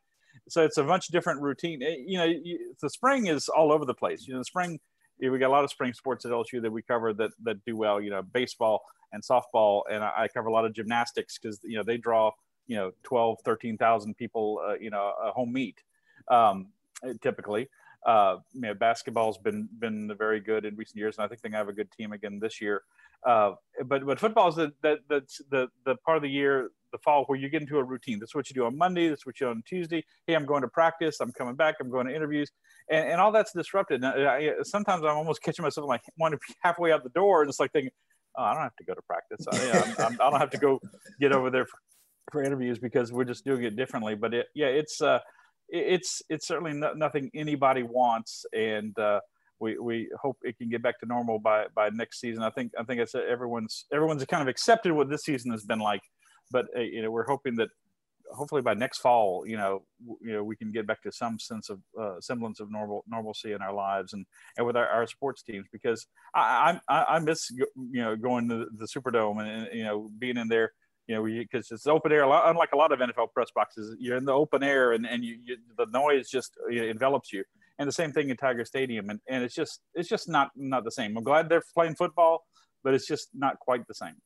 [0.48, 1.82] so it's a much different routine.
[1.82, 4.28] It, you know, you, the spring is all over the place.
[4.28, 4.80] You know, the spring
[5.20, 7.76] we got a lot of spring sports at LSU that we cover that that do
[7.76, 8.00] well.
[8.00, 11.78] You know, baseball and softball, and I, I cover a lot of gymnastics because you
[11.78, 12.32] know they draw
[12.70, 14.62] you know 12, 13,000 people.
[14.66, 15.84] Uh, you know, a home meet
[16.30, 16.68] um,
[17.22, 17.68] typically.
[18.06, 21.50] Uh, you know, basketball's been been very good in recent years, and I think they
[21.50, 22.84] have a good team again this year.
[23.28, 23.54] Uh,
[23.86, 27.38] but but football is the, the the the part of the year, the fall, where
[27.38, 28.20] you get into a routine.
[28.20, 29.10] That's what you do on Monday.
[29.10, 30.06] That's what you do on Tuesday.
[30.28, 31.20] Hey, I'm going to practice.
[31.20, 31.76] I'm coming back.
[31.82, 32.52] I'm going to interviews,
[32.90, 34.02] and, and all that's disrupted.
[34.06, 37.50] I, sometimes I'm almost catching myself like want to be halfway out the door, and
[37.50, 37.92] it's like thinking,
[38.38, 39.46] oh, I don't have to go to practice.
[39.52, 40.80] I, I'm, I'm, I do not have to go
[41.20, 41.78] get over there for,
[42.32, 44.15] for, interviews because we're just doing it differently.
[44.15, 45.02] But it, yeah, it's.
[45.02, 45.20] Uh,
[45.72, 49.20] it's it's certainly no, nothing anybody wants, and uh,
[49.60, 52.44] we we hope it can get back to normal by by next season.
[52.44, 55.80] I think I think it's everyone's everyone's kind of accepted what this season has been
[55.80, 56.02] like,
[56.52, 57.70] but uh, you know we're hoping that
[58.32, 59.84] hopefully by next fall, you know,
[60.22, 63.54] you know, we can get back to some sense of uh, semblance of normal normalcy
[63.54, 64.26] in our lives and
[64.58, 67.68] and with our, our sports teams because I, I I miss you
[68.02, 70.72] know going to the Superdome and you know being in there
[71.10, 72.24] you know, because it's open air.
[72.24, 75.39] Unlike a lot of NFL press boxes, you're in the open air, and and you,
[75.43, 77.43] you the noise just uh, know, envelops you.
[77.80, 80.84] And the same thing in Tiger Stadium, and, and it's just it's just not not
[80.84, 81.17] the same.
[81.17, 82.45] I'm glad they're playing football,
[82.84, 84.17] but it's just not quite the same.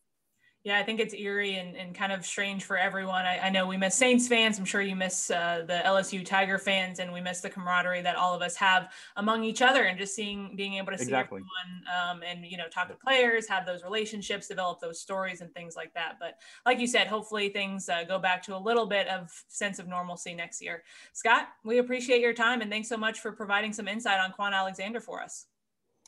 [0.63, 3.25] Yeah, I think it's eerie and, and kind of strange for everyone.
[3.25, 4.57] I, I know we miss Saints fans.
[4.57, 8.15] I'm sure you miss uh, the LSU Tiger fans, and we miss the camaraderie that
[8.15, 11.41] all of us have among each other, and just seeing, being able to see exactly.
[11.41, 15.53] everyone, um, and you know, talk to players, have those relationships, develop those stories, and
[15.53, 16.15] things like that.
[16.17, 19.79] But like you said, hopefully things uh, go back to a little bit of sense
[19.79, 20.83] of normalcy next year.
[21.11, 24.53] Scott, we appreciate your time, and thanks so much for providing some insight on Kwon
[24.53, 25.47] Alexander for us.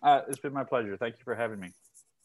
[0.02, 0.96] Uh, it's been my pleasure.
[0.96, 1.72] Thank you for having me.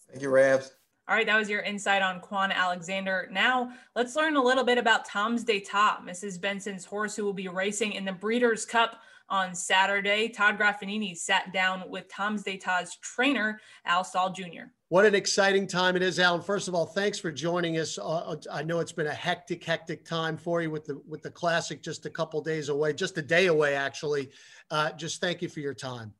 [0.08, 0.70] Thank you, Rabs.
[1.10, 3.28] All right, that was your insight on Kwon Alexander.
[3.32, 6.40] Now let's learn a little bit about Tom's d'Etat, Mrs.
[6.40, 10.28] Benson's horse who will be racing in the Breeders' Cup on Saturday.
[10.28, 14.68] Todd Graffagnini sat down with Tom's d'Etat's trainer, Al Stall Jr.
[14.88, 16.42] What an exciting time it is, Alan.
[16.42, 17.98] First of all, thanks for joining us.
[17.98, 21.22] Uh, uh, I know it's been a hectic, hectic time for you with the with
[21.22, 24.30] the classic just a couple days away, just a day away, actually.
[24.70, 26.14] Uh, just thank you for your time.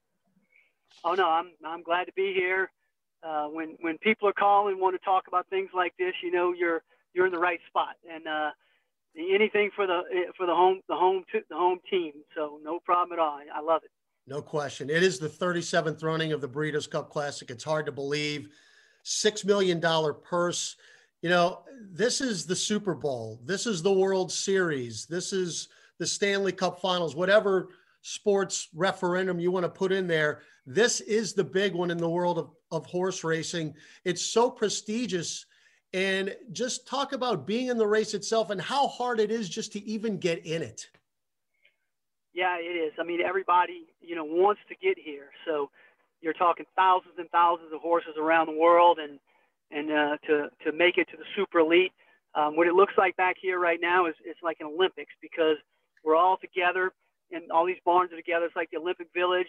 [1.04, 2.72] Oh no, I'm I'm glad to be here.
[3.22, 6.30] Uh, when when people are calling, and want to talk about things like this, you
[6.30, 8.50] know you're you're in the right spot, and uh,
[9.16, 10.00] anything for the
[10.36, 12.12] for the home the home the home team.
[12.34, 13.38] So no problem at all.
[13.38, 13.90] I, I love it.
[14.26, 14.90] No question.
[14.90, 17.50] It is the 37th running of the Breeders' Cup Classic.
[17.50, 18.48] It's hard to believe.
[19.04, 19.80] $6 million
[20.22, 20.76] purse.
[21.22, 23.40] You know, this is the Super Bowl.
[23.44, 25.06] This is the World Series.
[25.06, 27.70] This is the Stanley Cup Finals, whatever
[28.02, 30.40] sports referendum you want to put in there.
[30.66, 33.74] This is the big one in the world of, of horse racing.
[34.04, 35.46] It's so prestigious.
[35.92, 39.72] And just talk about being in the race itself and how hard it is just
[39.72, 40.88] to even get in it.
[42.32, 42.92] Yeah, it is.
[42.98, 45.30] I mean, everybody, you know, wants to get here.
[45.44, 45.68] So
[46.20, 49.18] you're talking thousands and thousands of horses around the world, and
[49.72, 51.92] and uh, to to make it to the super elite.
[52.36, 55.56] Um, what it looks like back here right now is it's like an Olympics because
[56.04, 56.92] we're all together
[57.32, 58.46] and all these barns are together.
[58.46, 59.48] It's like the Olympic Village.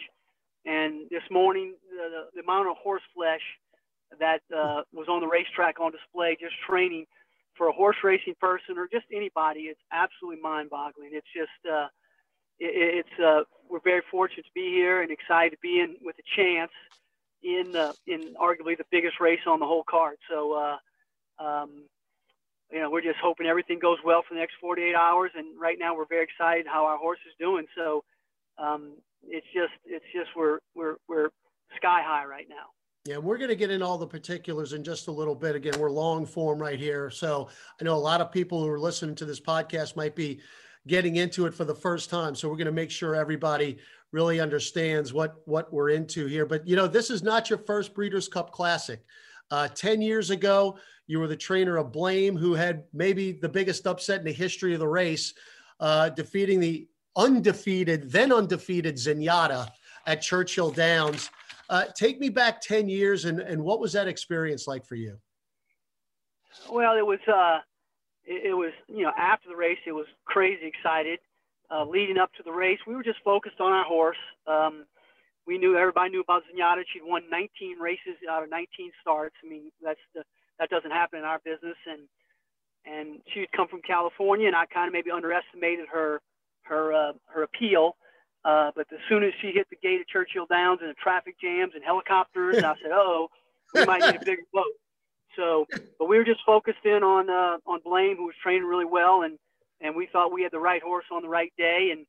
[0.65, 3.41] And this morning, the, the, amount of horse flesh
[4.19, 7.05] that uh, was on the racetrack on display, just training
[7.55, 11.11] for a horse racing person or just anybody, it's absolutely mind-boggling.
[11.13, 11.87] It's just uh,
[12.59, 16.15] it, it's uh, we're very fortunate to be here and excited to be in with
[16.19, 16.71] a chance
[17.43, 20.17] in uh, in arguably the biggest race on the whole card.
[20.29, 21.85] So, uh, um,
[22.71, 25.31] you know, we're just hoping everything goes well for the next 48 hours.
[25.35, 27.65] And right now, we're very excited how our horse is doing.
[27.75, 28.03] So,
[28.57, 28.93] um,
[29.27, 31.29] it's just it's just we're we're we're
[31.77, 32.71] sky high right now.
[33.05, 35.55] Yeah, we're going to get in all the particulars in just a little bit.
[35.55, 37.09] Again, we're long form right here.
[37.09, 40.39] So I know a lot of people who are listening to this podcast might be
[40.87, 42.35] getting into it for the first time.
[42.35, 43.79] So we're going to make sure everybody
[44.11, 46.45] really understands what what we're into here.
[46.45, 49.03] But you know, this is not your first Breeders' Cup Classic.
[49.51, 53.85] Uh, Ten years ago, you were the trainer of Blame, who had maybe the biggest
[53.85, 55.33] upset in the history of the race,
[55.81, 56.87] uh, defeating the
[57.17, 59.67] undefeated, then undefeated Zenyatta
[60.07, 61.29] at Churchill Downs.
[61.69, 65.17] Uh, take me back 10 years and, and what was that experience like for you?
[66.71, 67.59] Well, it was, uh,
[68.25, 71.19] it, it, was, you know, after the race, it was crazy excited.
[71.69, 74.17] Uh, leading up to the race, we were just focused on our horse.
[74.47, 74.85] Um,
[75.47, 76.83] we knew everybody knew about Zenyatta.
[76.93, 79.35] She'd won 19 races out of 19 starts.
[79.43, 80.23] I mean, that's the,
[80.59, 81.77] that doesn't happen in our business.
[81.87, 82.01] And,
[82.85, 86.21] and she'd come from California and I kind of maybe underestimated her,
[86.63, 87.95] her, uh, her appeal.
[88.43, 91.35] Uh, but as soon as she hit the gate of Churchill Downs and the traffic
[91.39, 93.27] jams and helicopters, I said, "Oh,
[93.73, 94.65] we might need a bigger boat."
[95.35, 95.67] So,
[95.99, 99.21] but we were just focused in on uh, on Blame, who was training really well,
[99.21, 99.37] and
[99.79, 102.05] and we thought we had the right horse on the right day, and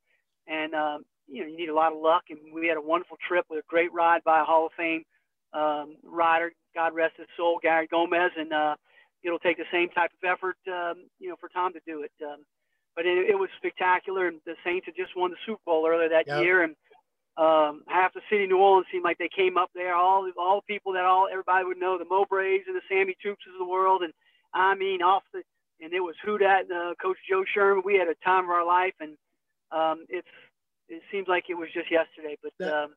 [0.46, 3.16] and um, you know you need a lot of luck, and we had a wonderful
[3.26, 5.04] trip with a great ride by a Hall of Fame
[5.52, 8.74] um, rider, God rest his soul, Garrett Gomez, and uh,
[9.22, 12.12] it'll take the same type of effort, um, you know, for Tom to do it.
[12.24, 12.44] Um,
[12.96, 16.08] but it, it was spectacular, and the Saints had just won the Super Bowl earlier
[16.08, 16.42] that yep.
[16.42, 16.76] year, and
[17.36, 19.94] um, half the city of New Orleans seemed like they came up there.
[19.94, 23.52] All all the people that all everybody would know, the Mowbrays and the Sammy Toopses
[23.52, 24.12] of the world, and
[24.52, 25.42] I mean off the
[25.80, 27.82] and it was who that uh, Coach Joe Sherman.
[27.84, 29.16] We had a time of our life, and
[29.72, 30.28] um, it's
[30.92, 32.90] it seems like it was just yesterday, but that, um,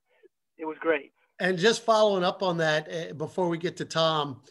[0.58, 1.12] it was great.
[1.40, 4.42] And just following up on that, uh, before we get to Tom,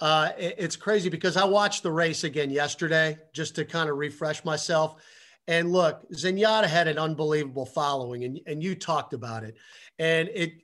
[0.00, 3.96] uh, it, it's crazy because I watched the race again yesterday just to kind of
[3.96, 5.02] refresh myself.
[5.46, 9.56] And look, Zenyatta had an unbelievable following, and, and you talked about it.
[9.98, 10.54] And it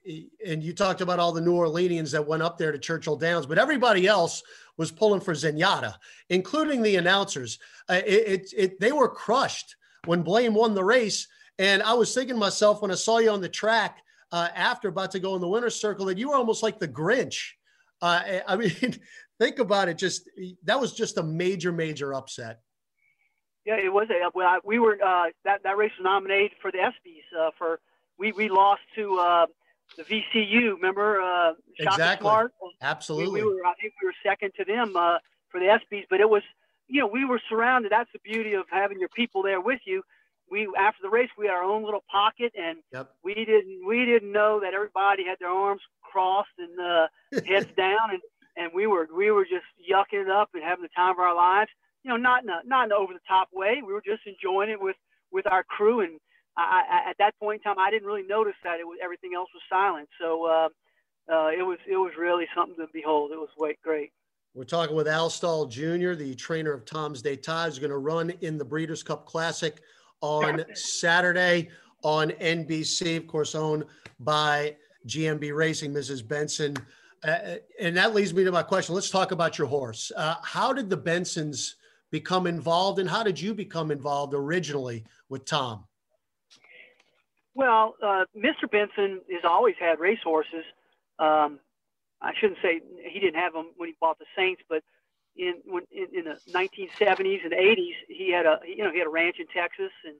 [0.44, 3.46] and you talked about all the New Orleanians that went up there to Churchill Downs,
[3.46, 4.42] but everybody else
[4.76, 5.94] was pulling for Zenyatta,
[6.30, 7.58] including the announcers.
[7.88, 9.76] Uh, it, it, it, they were crushed
[10.06, 11.28] when Blame won the race.
[11.60, 13.98] And I was thinking to myself when I saw you on the track
[14.32, 16.88] uh, after about to go in the winner's circle that you were almost like the
[16.88, 17.50] Grinch.
[18.00, 18.70] Uh, I mean,
[19.38, 19.98] think about it.
[19.98, 20.28] Just
[20.64, 22.60] that was just a major, major upset.
[23.66, 24.08] Yeah, it was.
[24.08, 27.78] A, well, we were uh, that that race was nominated for the ESPYS uh, for
[28.18, 29.46] we we lost to uh,
[29.98, 30.76] the VCU.
[30.76, 32.24] Remember, uh, exactly.
[32.24, 32.52] Smart?
[32.80, 33.42] Absolutely.
[33.42, 35.18] We, we, were I think we were second to them uh,
[35.50, 36.42] for the ESPYS, but it was
[36.88, 37.92] you know we were surrounded.
[37.92, 40.02] That's the beauty of having your people there with you.
[40.50, 43.10] We after the race we had our own little pocket, and yep.
[43.22, 47.06] we didn't we didn't know that everybody had their arms crossed and uh,
[47.46, 48.20] heads down, and
[48.56, 51.34] and we were we were just yucking it up and having the time of our
[51.34, 51.70] lives
[52.02, 53.82] you know, not in a, not in an over the top way.
[53.84, 54.96] We were just enjoying it with,
[55.32, 56.00] with our crew.
[56.00, 56.18] And
[56.56, 59.32] I, I, at that point in time, I didn't really notice that it was, everything
[59.34, 60.08] else was silent.
[60.20, 60.68] So, uh,
[61.30, 63.30] uh, it was, it was really something to behold.
[63.30, 63.50] It was
[63.84, 64.10] great.
[64.54, 68.30] We're talking with Al Stall Jr., the trainer of Tom's d'Etat, who's going to run
[68.40, 69.80] in the Breeders' Cup Classic
[70.20, 71.68] on Saturday.
[72.02, 73.84] on NBC, of course, owned
[74.20, 74.74] by
[75.06, 76.26] GMB Racing, Mrs.
[76.26, 76.74] Benson.
[77.22, 78.94] Uh, and that leads me to my question.
[78.94, 80.10] Let's talk about your horse.
[80.16, 81.74] Uh, how did the Bensons
[82.10, 85.84] become involved, and how did you become involved originally with Tom?
[87.54, 88.70] Well, uh, Mr.
[88.70, 90.64] Benson has always had racehorses.
[91.18, 91.60] Um,
[92.22, 92.80] I shouldn't say
[93.10, 94.82] he didn't have them when he bought the Saints, but
[95.40, 99.10] in when in, the 1970s and 80s, he had a you know he had a
[99.10, 100.14] ranch in Texas, and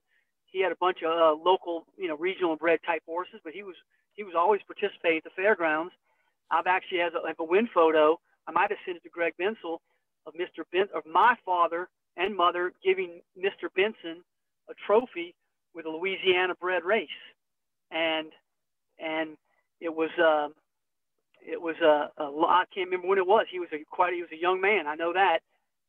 [0.47, 3.41] he had a bunch of uh, local you know regional bred type horses.
[3.45, 3.77] But he was
[4.15, 5.93] he was always participating at the fairgrounds.
[6.51, 8.19] I've actually has a, like a win photo.
[8.49, 9.79] I might have sent it to Greg Bensel
[10.27, 10.65] of Mr.
[10.73, 13.69] Ben of my father and mother giving Mr.
[13.77, 14.25] Benson
[14.69, 15.35] a trophy
[15.75, 17.09] with a Louisiana bred race,
[17.91, 18.29] and
[18.99, 19.37] and
[19.81, 20.11] it was.
[20.19, 20.49] Uh,
[21.47, 23.47] it was a, a I can't remember when it was.
[23.51, 24.87] He was a quite he was a young man.
[24.87, 25.41] I know that,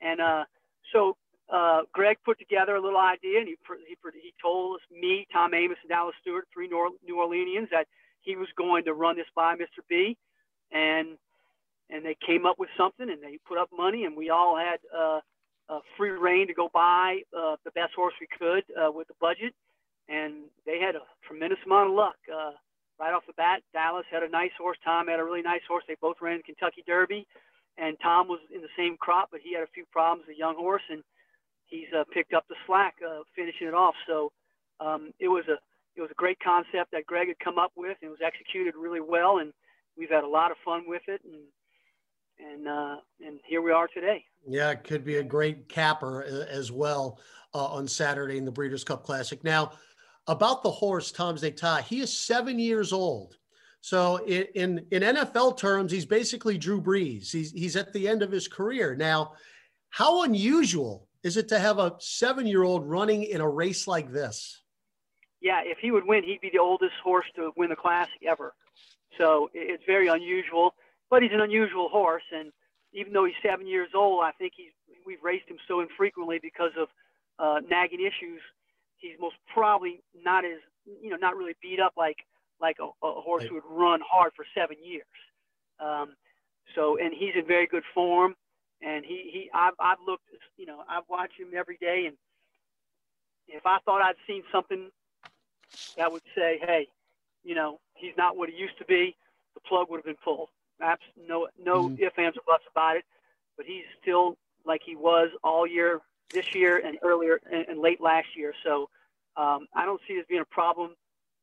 [0.02, 0.46] and uh,
[0.94, 1.18] so
[1.52, 3.56] uh, Greg put together a little idea, and he
[3.88, 7.88] he he told us me, Tom Amoss, and Dallas Stewart, three New Orleanians, that
[8.22, 9.84] he was going to run this by Mr.
[9.90, 10.18] B,
[10.72, 11.18] and
[11.90, 14.80] and they came up with something, and they put up money, and we all had
[14.98, 15.20] uh,
[15.68, 19.14] uh, free rein to go buy uh, the best horse we could uh, with the
[19.20, 19.54] budget,
[20.08, 20.34] and
[20.66, 22.16] they had a tremendous amount of luck.
[22.34, 22.52] Uh,
[23.02, 24.78] right off the bat, Dallas had a nice horse.
[24.86, 25.84] Tom had a really nice horse.
[25.88, 27.26] They both ran Kentucky Derby,
[27.78, 30.56] and Tom was in the same crop, but he had a few problems, a young
[30.56, 31.02] horse, and
[31.66, 33.96] he's uh, picked up the slack, uh, finishing it off.
[34.08, 34.32] So
[34.80, 35.58] um, it was a
[35.98, 38.76] it was a great concept that Greg had come up with, and it was executed
[38.80, 39.52] really well, and
[39.98, 41.42] we've had a lot of fun with it, and
[42.40, 44.24] and uh, and here we are today.
[44.48, 47.20] Yeah, it could be a great capper uh, as well
[47.54, 49.44] uh, on Saturday in the Breeders' Cup Classic.
[49.44, 49.72] Now
[50.32, 51.82] about the horse Tom's d'Etat.
[51.82, 53.38] He is seven years old.
[53.82, 57.32] So in, in, NFL terms, he's basically Drew Brees.
[57.32, 59.34] He's he's at the end of his career now.
[59.90, 64.62] How unusual is it to have a seven-year-old running in a race like this?
[65.42, 68.54] Yeah, if he would win, he'd be the oldest horse to win the classic ever.
[69.20, 70.76] So it's very unusual,
[71.10, 72.24] but he's an unusual horse.
[72.32, 72.52] And
[72.94, 74.72] even though he's seven years old, I think he's
[75.06, 76.88] we've raced him so infrequently because of
[77.40, 78.42] uh, nagging issues
[79.02, 80.60] he's most probably not as
[81.02, 82.18] you know not really beat up like
[82.62, 85.06] like a, a horse who would run hard for seven years.
[85.80, 86.14] Um,
[86.76, 88.36] so and he's in very good form,
[88.82, 90.26] and he he I've I've looked
[90.58, 92.16] you know I've watched him every day, and
[93.48, 94.90] if I thought I'd seen something
[95.98, 96.88] that would say, hey,
[97.44, 99.16] you know he's not what he used to be,
[99.56, 100.50] the plug would have been pulled.
[100.80, 102.04] Perhaps no no mm-hmm.
[102.04, 103.04] ifs ands or buts about it,
[103.58, 108.02] but he's still like he was all year this year and earlier and, and late
[108.02, 108.54] last year.
[108.64, 108.90] So
[109.38, 110.96] um, I don't see it as being a problem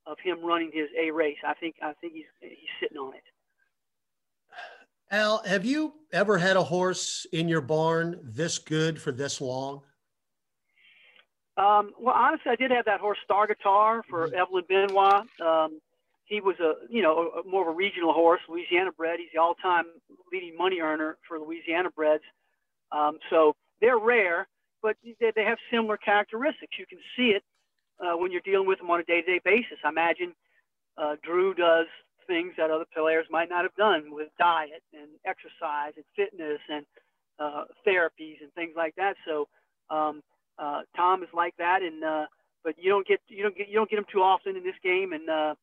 [0.06, 1.36] of him running his A race.
[1.46, 3.22] I think I think he's he's sitting on it.
[5.10, 9.82] Al, have you ever had a horse in your barn this good for this long?
[11.56, 14.36] Um, well, honestly, I did have that horse Star Guitar for mm-hmm.
[14.36, 15.26] Evelyn Benoit.
[15.40, 15.80] Um,
[16.24, 19.18] he was a you know a more of a regional horse, Louisiana bred.
[19.18, 19.84] He's the all-time
[20.32, 22.22] leading money earner for Louisiana breds.
[22.92, 24.46] Um, so they're rare
[24.82, 26.78] but they, have similar characteristics.
[26.78, 27.42] You can see it
[28.00, 29.78] uh, when you're dealing with them on a day-to-day basis.
[29.84, 30.34] I imagine
[30.96, 31.86] uh, Drew does
[32.26, 36.84] things that other players might not have done with diet and exercise and fitness and
[37.38, 39.16] uh, therapies and things like that.
[39.26, 39.48] So
[39.90, 40.22] um,
[40.58, 42.26] uh, Tom is like that, and uh,
[42.64, 44.74] but you don't get you don't get you don't get him too often in this
[44.82, 45.54] game, and uh,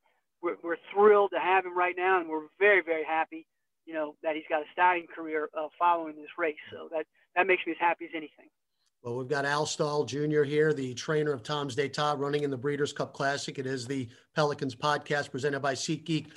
[0.41, 3.45] we're, we're thrilled to have him right now, and we're very very happy,
[3.85, 6.55] you know, that he's got a starting career uh, following this race.
[6.71, 8.49] So that that makes me as happy as anything.
[9.05, 10.41] Well, we've got Al Stall Jr.
[10.41, 13.59] here, the trainer of Tom's d'Etat, running in the Breeders' Cup Classic.
[13.59, 16.29] It is the Pelicans podcast presented by SeatGeek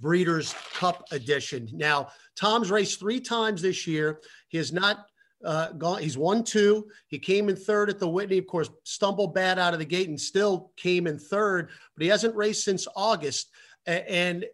[0.00, 1.68] Breeders' Cup Edition.
[1.72, 4.18] Now, Tom's raced three times this year.
[4.48, 5.06] He has not
[5.44, 6.02] uh, gone.
[6.02, 6.88] He's won two.
[7.06, 8.38] He came in third at the Whitney.
[8.38, 11.68] Of course, stumbled bad out of the gate and still came in third.
[11.94, 13.52] But he hasn't raced since August.
[13.86, 14.44] And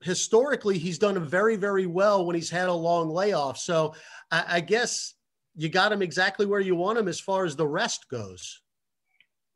[0.00, 3.58] historically, he's done very, very well when he's had a long layoff.
[3.58, 3.96] So
[4.30, 5.14] I, I guess
[5.56, 8.60] you got them exactly where you want them as far as the rest goes.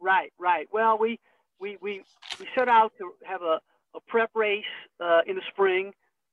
[0.01, 0.68] Right, right.
[0.72, 1.18] Well, we
[1.61, 2.03] we we,
[2.38, 3.61] we set out to have a,
[3.95, 4.64] a prep race
[5.01, 5.92] uh, in the spring.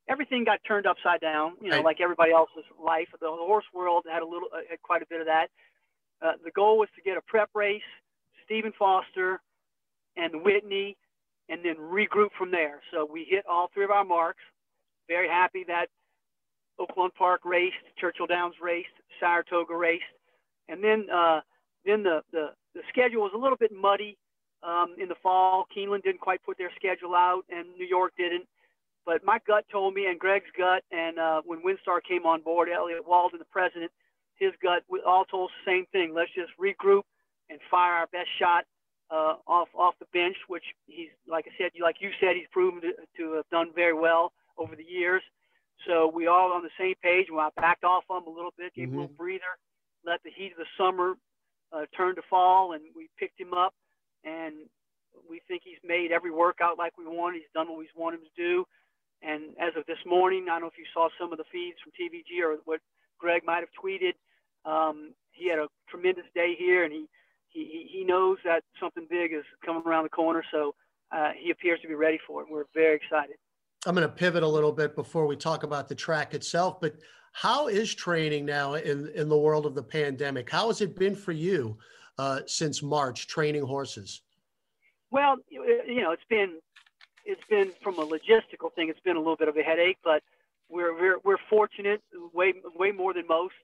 [0.09, 1.85] Everything got turned upside down, you know, right.
[1.85, 3.07] like everybody else's life.
[3.13, 5.47] The, the horse world had a little, uh, had quite a bit of that.
[6.21, 7.81] Uh, the goal was to get a prep race,
[8.43, 9.39] Stephen Foster,
[10.17, 10.97] and Whitney,
[11.49, 12.81] and then regroup from there.
[12.91, 14.41] So we hit all three of our marks.
[15.07, 15.87] Very happy that
[16.79, 20.03] Oaklawn Park raced, Churchill Downs raced, Saratoga raced,
[20.69, 21.41] and then uh,
[21.85, 24.17] then the, the the schedule was a little bit muddy
[24.63, 25.65] um, in the fall.
[25.75, 28.47] Keeneland didn't quite put their schedule out, and New York didn't.
[29.05, 32.69] But my gut told me, and Greg's gut, and uh, when WinStar came on board,
[32.69, 33.91] Elliott Walden, the president,
[34.35, 36.13] his gut all told us the same thing.
[36.13, 37.03] Let's just regroup
[37.49, 38.65] and fire our best shot
[39.09, 42.81] uh, off off the bench, which he's like I said, like you said, he's proven
[42.81, 45.21] to, to have done very well over the years.
[45.87, 47.27] So we all on the same page.
[47.29, 48.93] When I backed off him a little bit, gave mm-hmm.
[48.93, 49.23] him a little mm-hmm.
[49.23, 49.53] breather,
[50.05, 51.15] let the heat of the summer
[51.73, 53.73] uh, turn to fall, and we picked him up.
[54.23, 54.69] And
[55.29, 57.39] we think he's made every workout like we wanted.
[57.39, 58.65] He's done what we wanted him to do.
[59.21, 61.77] And as of this morning, I don't know if you saw some of the feeds
[61.81, 62.79] from TVG or what
[63.19, 64.13] Greg might have tweeted.
[64.65, 67.05] Um, he had a tremendous day here, and he,
[67.49, 70.43] he he knows that something big is coming around the corner.
[70.51, 70.73] So
[71.11, 72.47] uh, he appears to be ready for it.
[72.49, 73.35] We're very excited.
[73.85, 76.95] I'm going to pivot a little bit before we talk about the track itself, but
[77.33, 80.49] how is training now in, in the world of the pandemic?
[80.49, 81.77] How has it been for you
[82.19, 84.21] uh, since March training horses?
[85.09, 86.59] Well, you know, it's been
[87.25, 88.89] it's been from a logistical thing.
[88.89, 90.21] It's been a little bit of a headache, but
[90.69, 92.01] we're we're, we're fortunate,
[92.33, 93.55] way way more than most,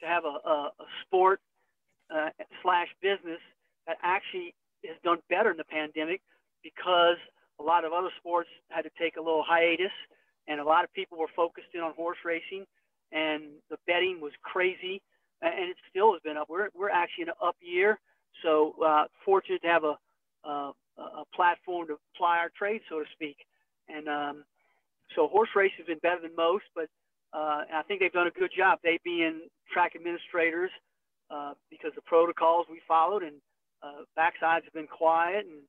[0.00, 1.40] to have a, a, a sport
[2.14, 2.30] uh,
[2.62, 3.40] slash business
[3.86, 4.54] that actually
[4.86, 6.20] has done better in the pandemic
[6.62, 7.16] because
[7.60, 9.92] a lot of other sports had to take a little hiatus,
[10.48, 12.66] and a lot of people were focused in on horse racing,
[13.12, 15.00] and the betting was crazy,
[15.42, 16.48] and it still has been up.
[16.48, 17.98] We're we're actually in an up year,
[18.42, 19.96] so uh, fortunate to have a,
[20.44, 23.36] a a platform to ply our trade, so to speak.
[23.88, 24.44] And um,
[25.14, 26.88] so horse racing has been better than most, but
[27.32, 28.78] uh, I think they've done a good job.
[28.82, 29.42] They being
[29.72, 30.70] track administrators
[31.30, 33.36] uh, because the protocols we followed and
[33.82, 35.60] uh, backsides have been quiet and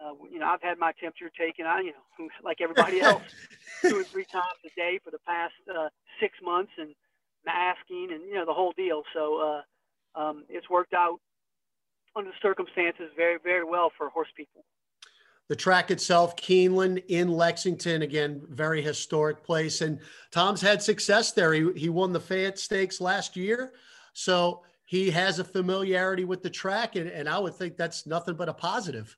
[0.00, 1.66] uh, you know, I've had my temperature taken.
[1.66, 3.22] I, you know, like everybody else,
[3.82, 5.88] two or three times a day for the past uh,
[6.20, 6.94] six months, and
[7.44, 9.02] masking, and you know, the whole deal.
[9.14, 9.62] So
[10.16, 11.20] uh, um, it's worked out
[12.16, 14.64] under the circumstances very, very well for horse people.
[15.48, 19.80] The track itself, Keeneland in Lexington, again, very historic place.
[19.80, 20.00] And
[20.32, 21.52] Tom's had success there.
[21.52, 23.72] He, he won the Fayette Stakes last year.
[24.12, 26.96] So he has a familiarity with the track.
[26.96, 29.16] And, and I would think that's nothing but a positive.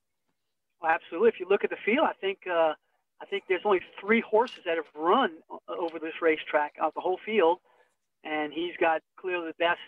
[0.81, 1.29] Well, absolutely.
[1.29, 2.75] If you look at the field, I think uh,
[3.21, 5.33] I think there's only three horses that have run
[5.69, 7.59] over this racetrack out the whole field,
[8.25, 9.81] and he's got clearly the best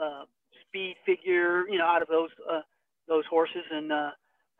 [0.00, 0.24] uh,
[0.60, 2.62] speed figure, you know, out of those uh,
[3.08, 3.64] those horses.
[3.70, 4.10] And uh,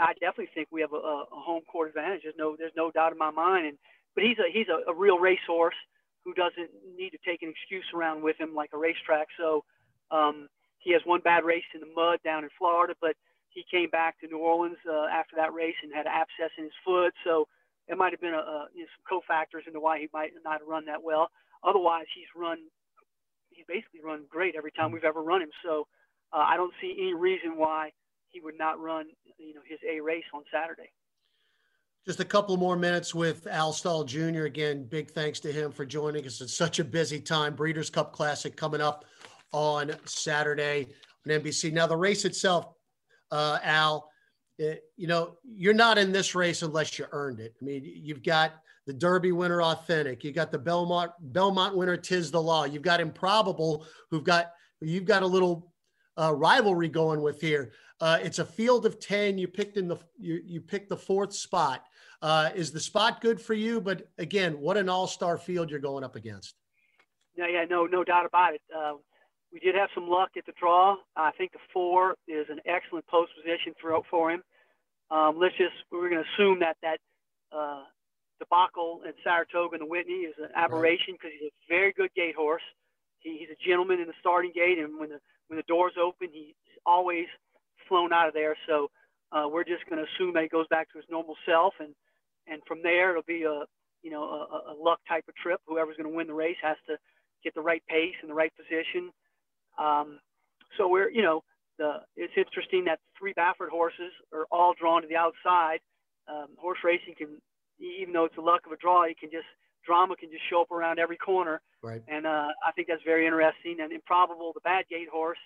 [0.01, 2.23] I definitely think we have a, a home court advantage.
[2.25, 3.67] There's no there's no doubt in my mind.
[3.67, 3.79] And
[4.15, 5.77] but he's a he's a, a real racehorse
[6.25, 9.29] who doesn't need to take an excuse around with him like a racetrack.
[9.39, 9.65] So
[10.11, 10.49] um,
[10.79, 13.15] he has one bad race in the mud down in Florida, but
[13.55, 16.64] he came back to New Orleans uh, after that race and had an abscess in
[16.64, 17.12] his foot.
[17.24, 17.46] So
[17.88, 20.61] it might have been a, a, you know, some cofactors into why he might not
[20.61, 21.28] have run that well.
[21.64, 22.59] Otherwise, he's run,
[23.50, 25.50] he's basically run great every time we've ever run him.
[25.64, 25.86] So
[26.32, 27.92] uh, I don't see any reason why
[28.30, 29.07] he would not run,
[29.38, 30.90] you know, his A race on Saturday.
[32.05, 34.44] Just a couple more minutes with Al Stall Jr.
[34.44, 36.40] Again, big thanks to him for joining us.
[36.40, 37.55] It's such a busy time.
[37.55, 39.05] Breeders' Cup Classic coming up
[39.53, 40.88] on Saturday
[41.24, 41.72] on NBC.
[41.72, 42.72] Now, the race itself,
[43.33, 44.09] uh, Al,
[44.59, 47.55] it, eh, you know, you're not in this race unless you earned it.
[47.61, 48.53] I mean, you've got
[48.87, 50.22] the Derby winner, Authentic.
[50.22, 52.64] You got the Belmont Belmont winner, Tiz the Law.
[52.64, 55.72] You've got Improbable, who've got you've got a little
[56.20, 57.72] uh, rivalry going with here.
[58.01, 59.39] Uh, it's a field of ten.
[59.39, 61.85] You picked in the you you picked the fourth spot.
[62.20, 63.80] Uh, is the spot good for you?
[63.80, 66.55] But again, what an all-star field you're going up against.
[67.37, 68.61] Yeah, yeah, no, no doubt about it.
[69.53, 70.96] We did have some luck at the draw.
[71.14, 74.42] I think the four is an excellent post position for for him.
[75.11, 76.98] Um, let's just we're going to assume that that
[77.53, 77.84] uh,
[78.40, 82.34] debacle at Saratoga and the Whitney is an aberration because he's a very good gate
[82.34, 82.62] horse.
[83.20, 86.28] He, he's a gentleman in the starting gate, and when the when the doors open,
[86.32, 86.55] he's
[86.86, 87.26] always
[87.88, 88.57] flown out of there.
[88.66, 88.90] So
[89.32, 91.94] uh, we're just going to assume that he goes back to his normal self, and
[92.46, 93.64] and from there it'll be a
[94.03, 95.61] you know a, a luck type of trip.
[95.66, 96.96] Whoever's going to win the race has to
[97.44, 99.12] get the right pace and the right position
[99.79, 100.18] um,
[100.77, 101.43] so we're, you know,
[101.79, 105.81] the, it's interesting that three Baffert horses are all drawn to the outside.
[106.29, 107.41] Um, horse racing can,
[107.81, 109.47] even though it's the luck of a draw, you can just
[109.85, 111.61] drama can just show up around every corner.
[111.83, 112.03] Right.
[112.07, 113.79] And uh, I think that's very interesting.
[113.83, 115.41] And improbable, the bad gate horse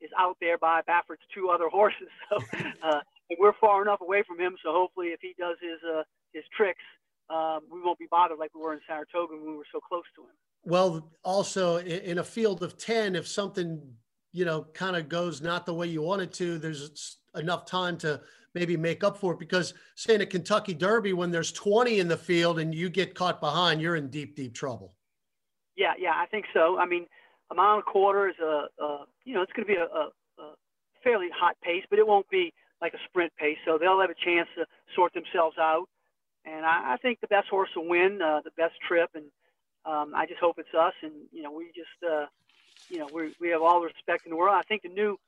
[0.00, 2.08] is out there by Baffert's two other horses.
[2.30, 2.38] So
[2.82, 3.00] uh,
[3.38, 4.56] we're far enough away from him.
[4.62, 6.02] So hopefully, if he does his uh,
[6.32, 6.82] his tricks,
[7.28, 10.06] um, we won't be bothered like we were in Saratoga when we were so close
[10.14, 10.34] to him.
[10.64, 13.80] Well, also in a field of 10, if something,
[14.32, 17.96] you know, kind of goes not the way you want it to, there's enough time
[17.98, 18.20] to
[18.54, 19.38] maybe make up for it.
[19.38, 23.14] Because, say, in a Kentucky Derby, when there's 20 in the field and you get
[23.14, 24.94] caught behind, you're in deep, deep trouble.
[25.76, 26.78] Yeah, yeah, I think so.
[26.78, 27.06] I mean,
[27.50, 29.84] a mile and a quarter is a, a you know, it's going to be a,
[29.84, 30.10] a,
[30.42, 30.54] a
[31.02, 32.52] fairly hot pace, but it won't be
[32.82, 33.58] like a sprint pace.
[33.64, 35.86] So they'll have a chance to sort themselves out.
[36.44, 39.10] And I, I think the best horse will win uh, the best trip.
[39.14, 39.24] And
[39.84, 42.26] um, I just hope it's us, and you know, we just, uh,
[42.88, 44.56] you know, we we have all the respect in the world.
[44.58, 45.18] I think the new,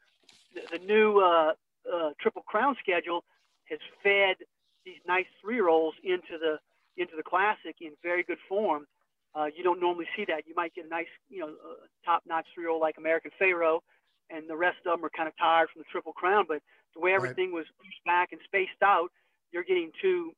[0.54, 1.52] the, the new uh,
[1.92, 3.24] uh, Triple Crown schedule
[3.70, 4.36] has fed
[4.84, 6.58] these nice three year olds into the
[6.96, 8.86] into the Classic in very good form.
[9.34, 10.46] Uh, you don't normally see that.
[10.46, 13.80] You might get a nice, you know, uh, top-notch three-year-old like American Pharoah,
[14.28, 16.44] and the rest of them are kind of tired from the Triple Crown.
[16.46, 16.60] But
[16.94, 17.64] the way everything right.
[17.64, 19.08] was pushed back and spaced out,
[19.50, 20.32] you're getting two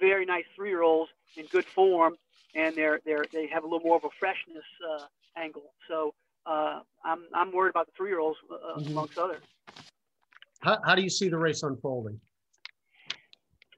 [0.00, 2.16] very nice three-year-olds in good form,
[2.54, 5.04] and they're they're they have a little more of a freshness uh,
[5.36, 5.72] angle.
[5.88, 6.14] So
[6.46, 8.90] uh, I'm I'm worried about the three-year-olds uh, mm-hmm.
[8.90, 9.42] amongst others.
[10.60, 12.20] How, how do you see the race unfolding?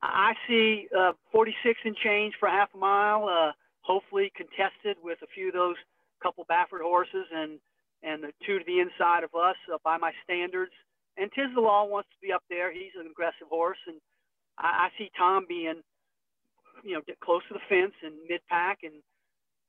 [0.02, 3.52] I see uh, 46 and change for half a mile, uh,
[3.82, 5.76] hopefully contested with a few of those
[6.22, 7.58] couple Baffert horses and
[8.02, 10.72] and the two to the inside of us uh, by my standards.
[11.18, 12.72] And Tiz the Law wants to be up there.
[12.72, 14.00] He's an aggressive horse, and
[14.56, 15.82] I, I see Tom being,
[16.84, 18.94] you know, get close to the fence and mid pack, and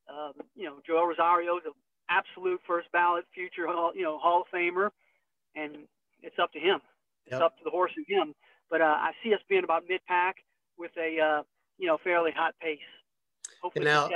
[0.09, 1.73] um, you know, Joel Rosario is an
[2.09, 4.89] absolute first ballot future, hall, you know, Hall of Famer,
[5.55, 5.87] and
[6.21, 6.79] it's up to him.
[7.25, 7.41] It's yep.
[7.41, 8.33] up to the horse and him
[8.71, 10.37] but uh, I see us being about mid pack
[10.79, 11.43] with a uh,
[11.77, 12.79] you know fairly hot pace.
[13.61, 14.09] Hopefully, now,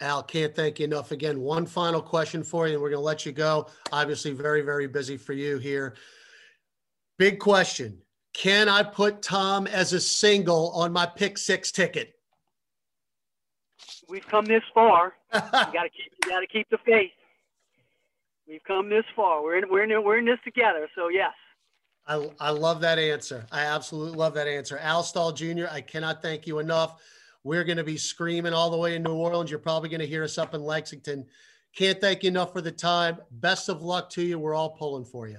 [0.00, 1.12] Al, can't thank you enough.
[1.12, 3.68] Again, one final question for you, and we're going to let you go.
[3.92, 5.94] Obviously, very very busy for you here.
[7.18, 8.02] Big question:
[8.34, 12.14] Can I put Tom as a single on my pick six ticket?
[14.08, 15.14] We've come this far.
[15.32, 17.12] you got to keep you got to keep the faith.
[18.46, 19.42] We've come this far.
[19.42, 20.88] We're in we're in we're in this together.
[20.94, 21.32] So yes.
[22.06, 23.46] I, I love that answer.
[23.50, 24.76] I absolutely love that answer.
[24.76, 27.00] Al Stall Jr., I cannot thank you enough.
[27.44, 29.50] We're going to be screaming all the way in New Orleans.
[29.50, 31.24] You're probably going to hear us up in Lexington.
[31.74, 33.18] Can't thank you enough for the time.
[33.30, 34.38] Best of luck to you.
[34.38, 35.38] We're all pulling for you.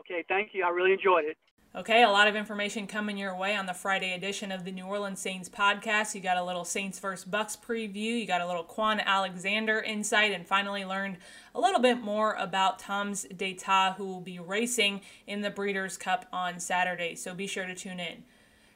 [0.00, 0.64] Okay, thank you.
[0.64, 1.36] I really enjoyed it.
[1.76, 4.84] Okay, a lot of information coming your way on the Friday edition of the New
[4.84, 6.14] Orleans Saints podcast.
[6.14, 7.24] You got a little Saints vs.
[7.24, 11.16] Bucks preview, you got a little Kwon Alexander insight, and finally learned
[11.52, 16.26] a little bit more about Tom's d'Etat, who will be racing in the Breeders' Cup
[16.32, 17.16] on Saturday.
[17.16, 18.22] So be sure to tune in.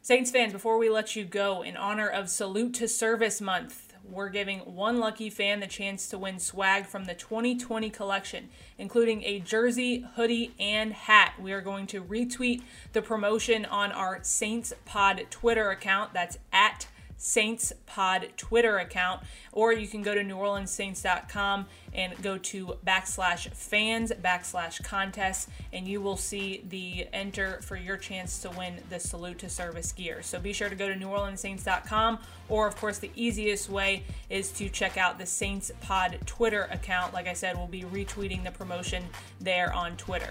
[0.03, 4.29] Saints fans, before we let you go, in honor of Salute to Service Month, we're
[4.29, 9.41] giving one lucky fan the chance to win swag from the 2020 collection, including a
[9.41, 11.35] jersey, hoodie, and hat.
[11.41, 16.13] We are going to retweet the promotion on our Saints Pod Twitter account.
[16.13, 16.89] That's at
[17.19, 24.13] Saints Pod Twitter account, or you can go to NewOrleansSaints.com and go to backslash fans
[24.23, 29.39] backslash contests, and you will see the enter for your chance to win the Salute
[29.41, 30.23] to Service gear.
[30.23, 34.69] So be sure to go to NewOrleansSaints.com, or of course, the easiest way is to
[34.69, 37.13] check out the Saints Pod Twitter account.
[37.13, 39.05] Like I said, we'll be retweeting the promotion
[39.41, 40.31] there on Twitter.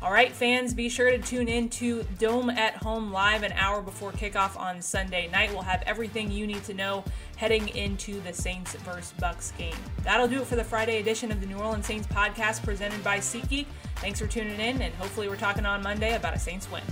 [0.00, 3.82] All right, fans, be sure to tune in to Dome at Home live an hour
[3.82, 5.50] before kickoff on Sunday night.
[5.50, 7.02] We'll have everything you need to know
[7.36, 9.12] heading into the Saints vs.
[9.18, 9.74] Bucks game.
[10.04, 13.18] That'll do it for the Friday edition of the New Orleans Saints podcast presented by
[13.18, 13.66] SeatGeek.
[13.96, 16.82] Thanks for tuning in, and hopefully, we're talking on Monday about a Saints win.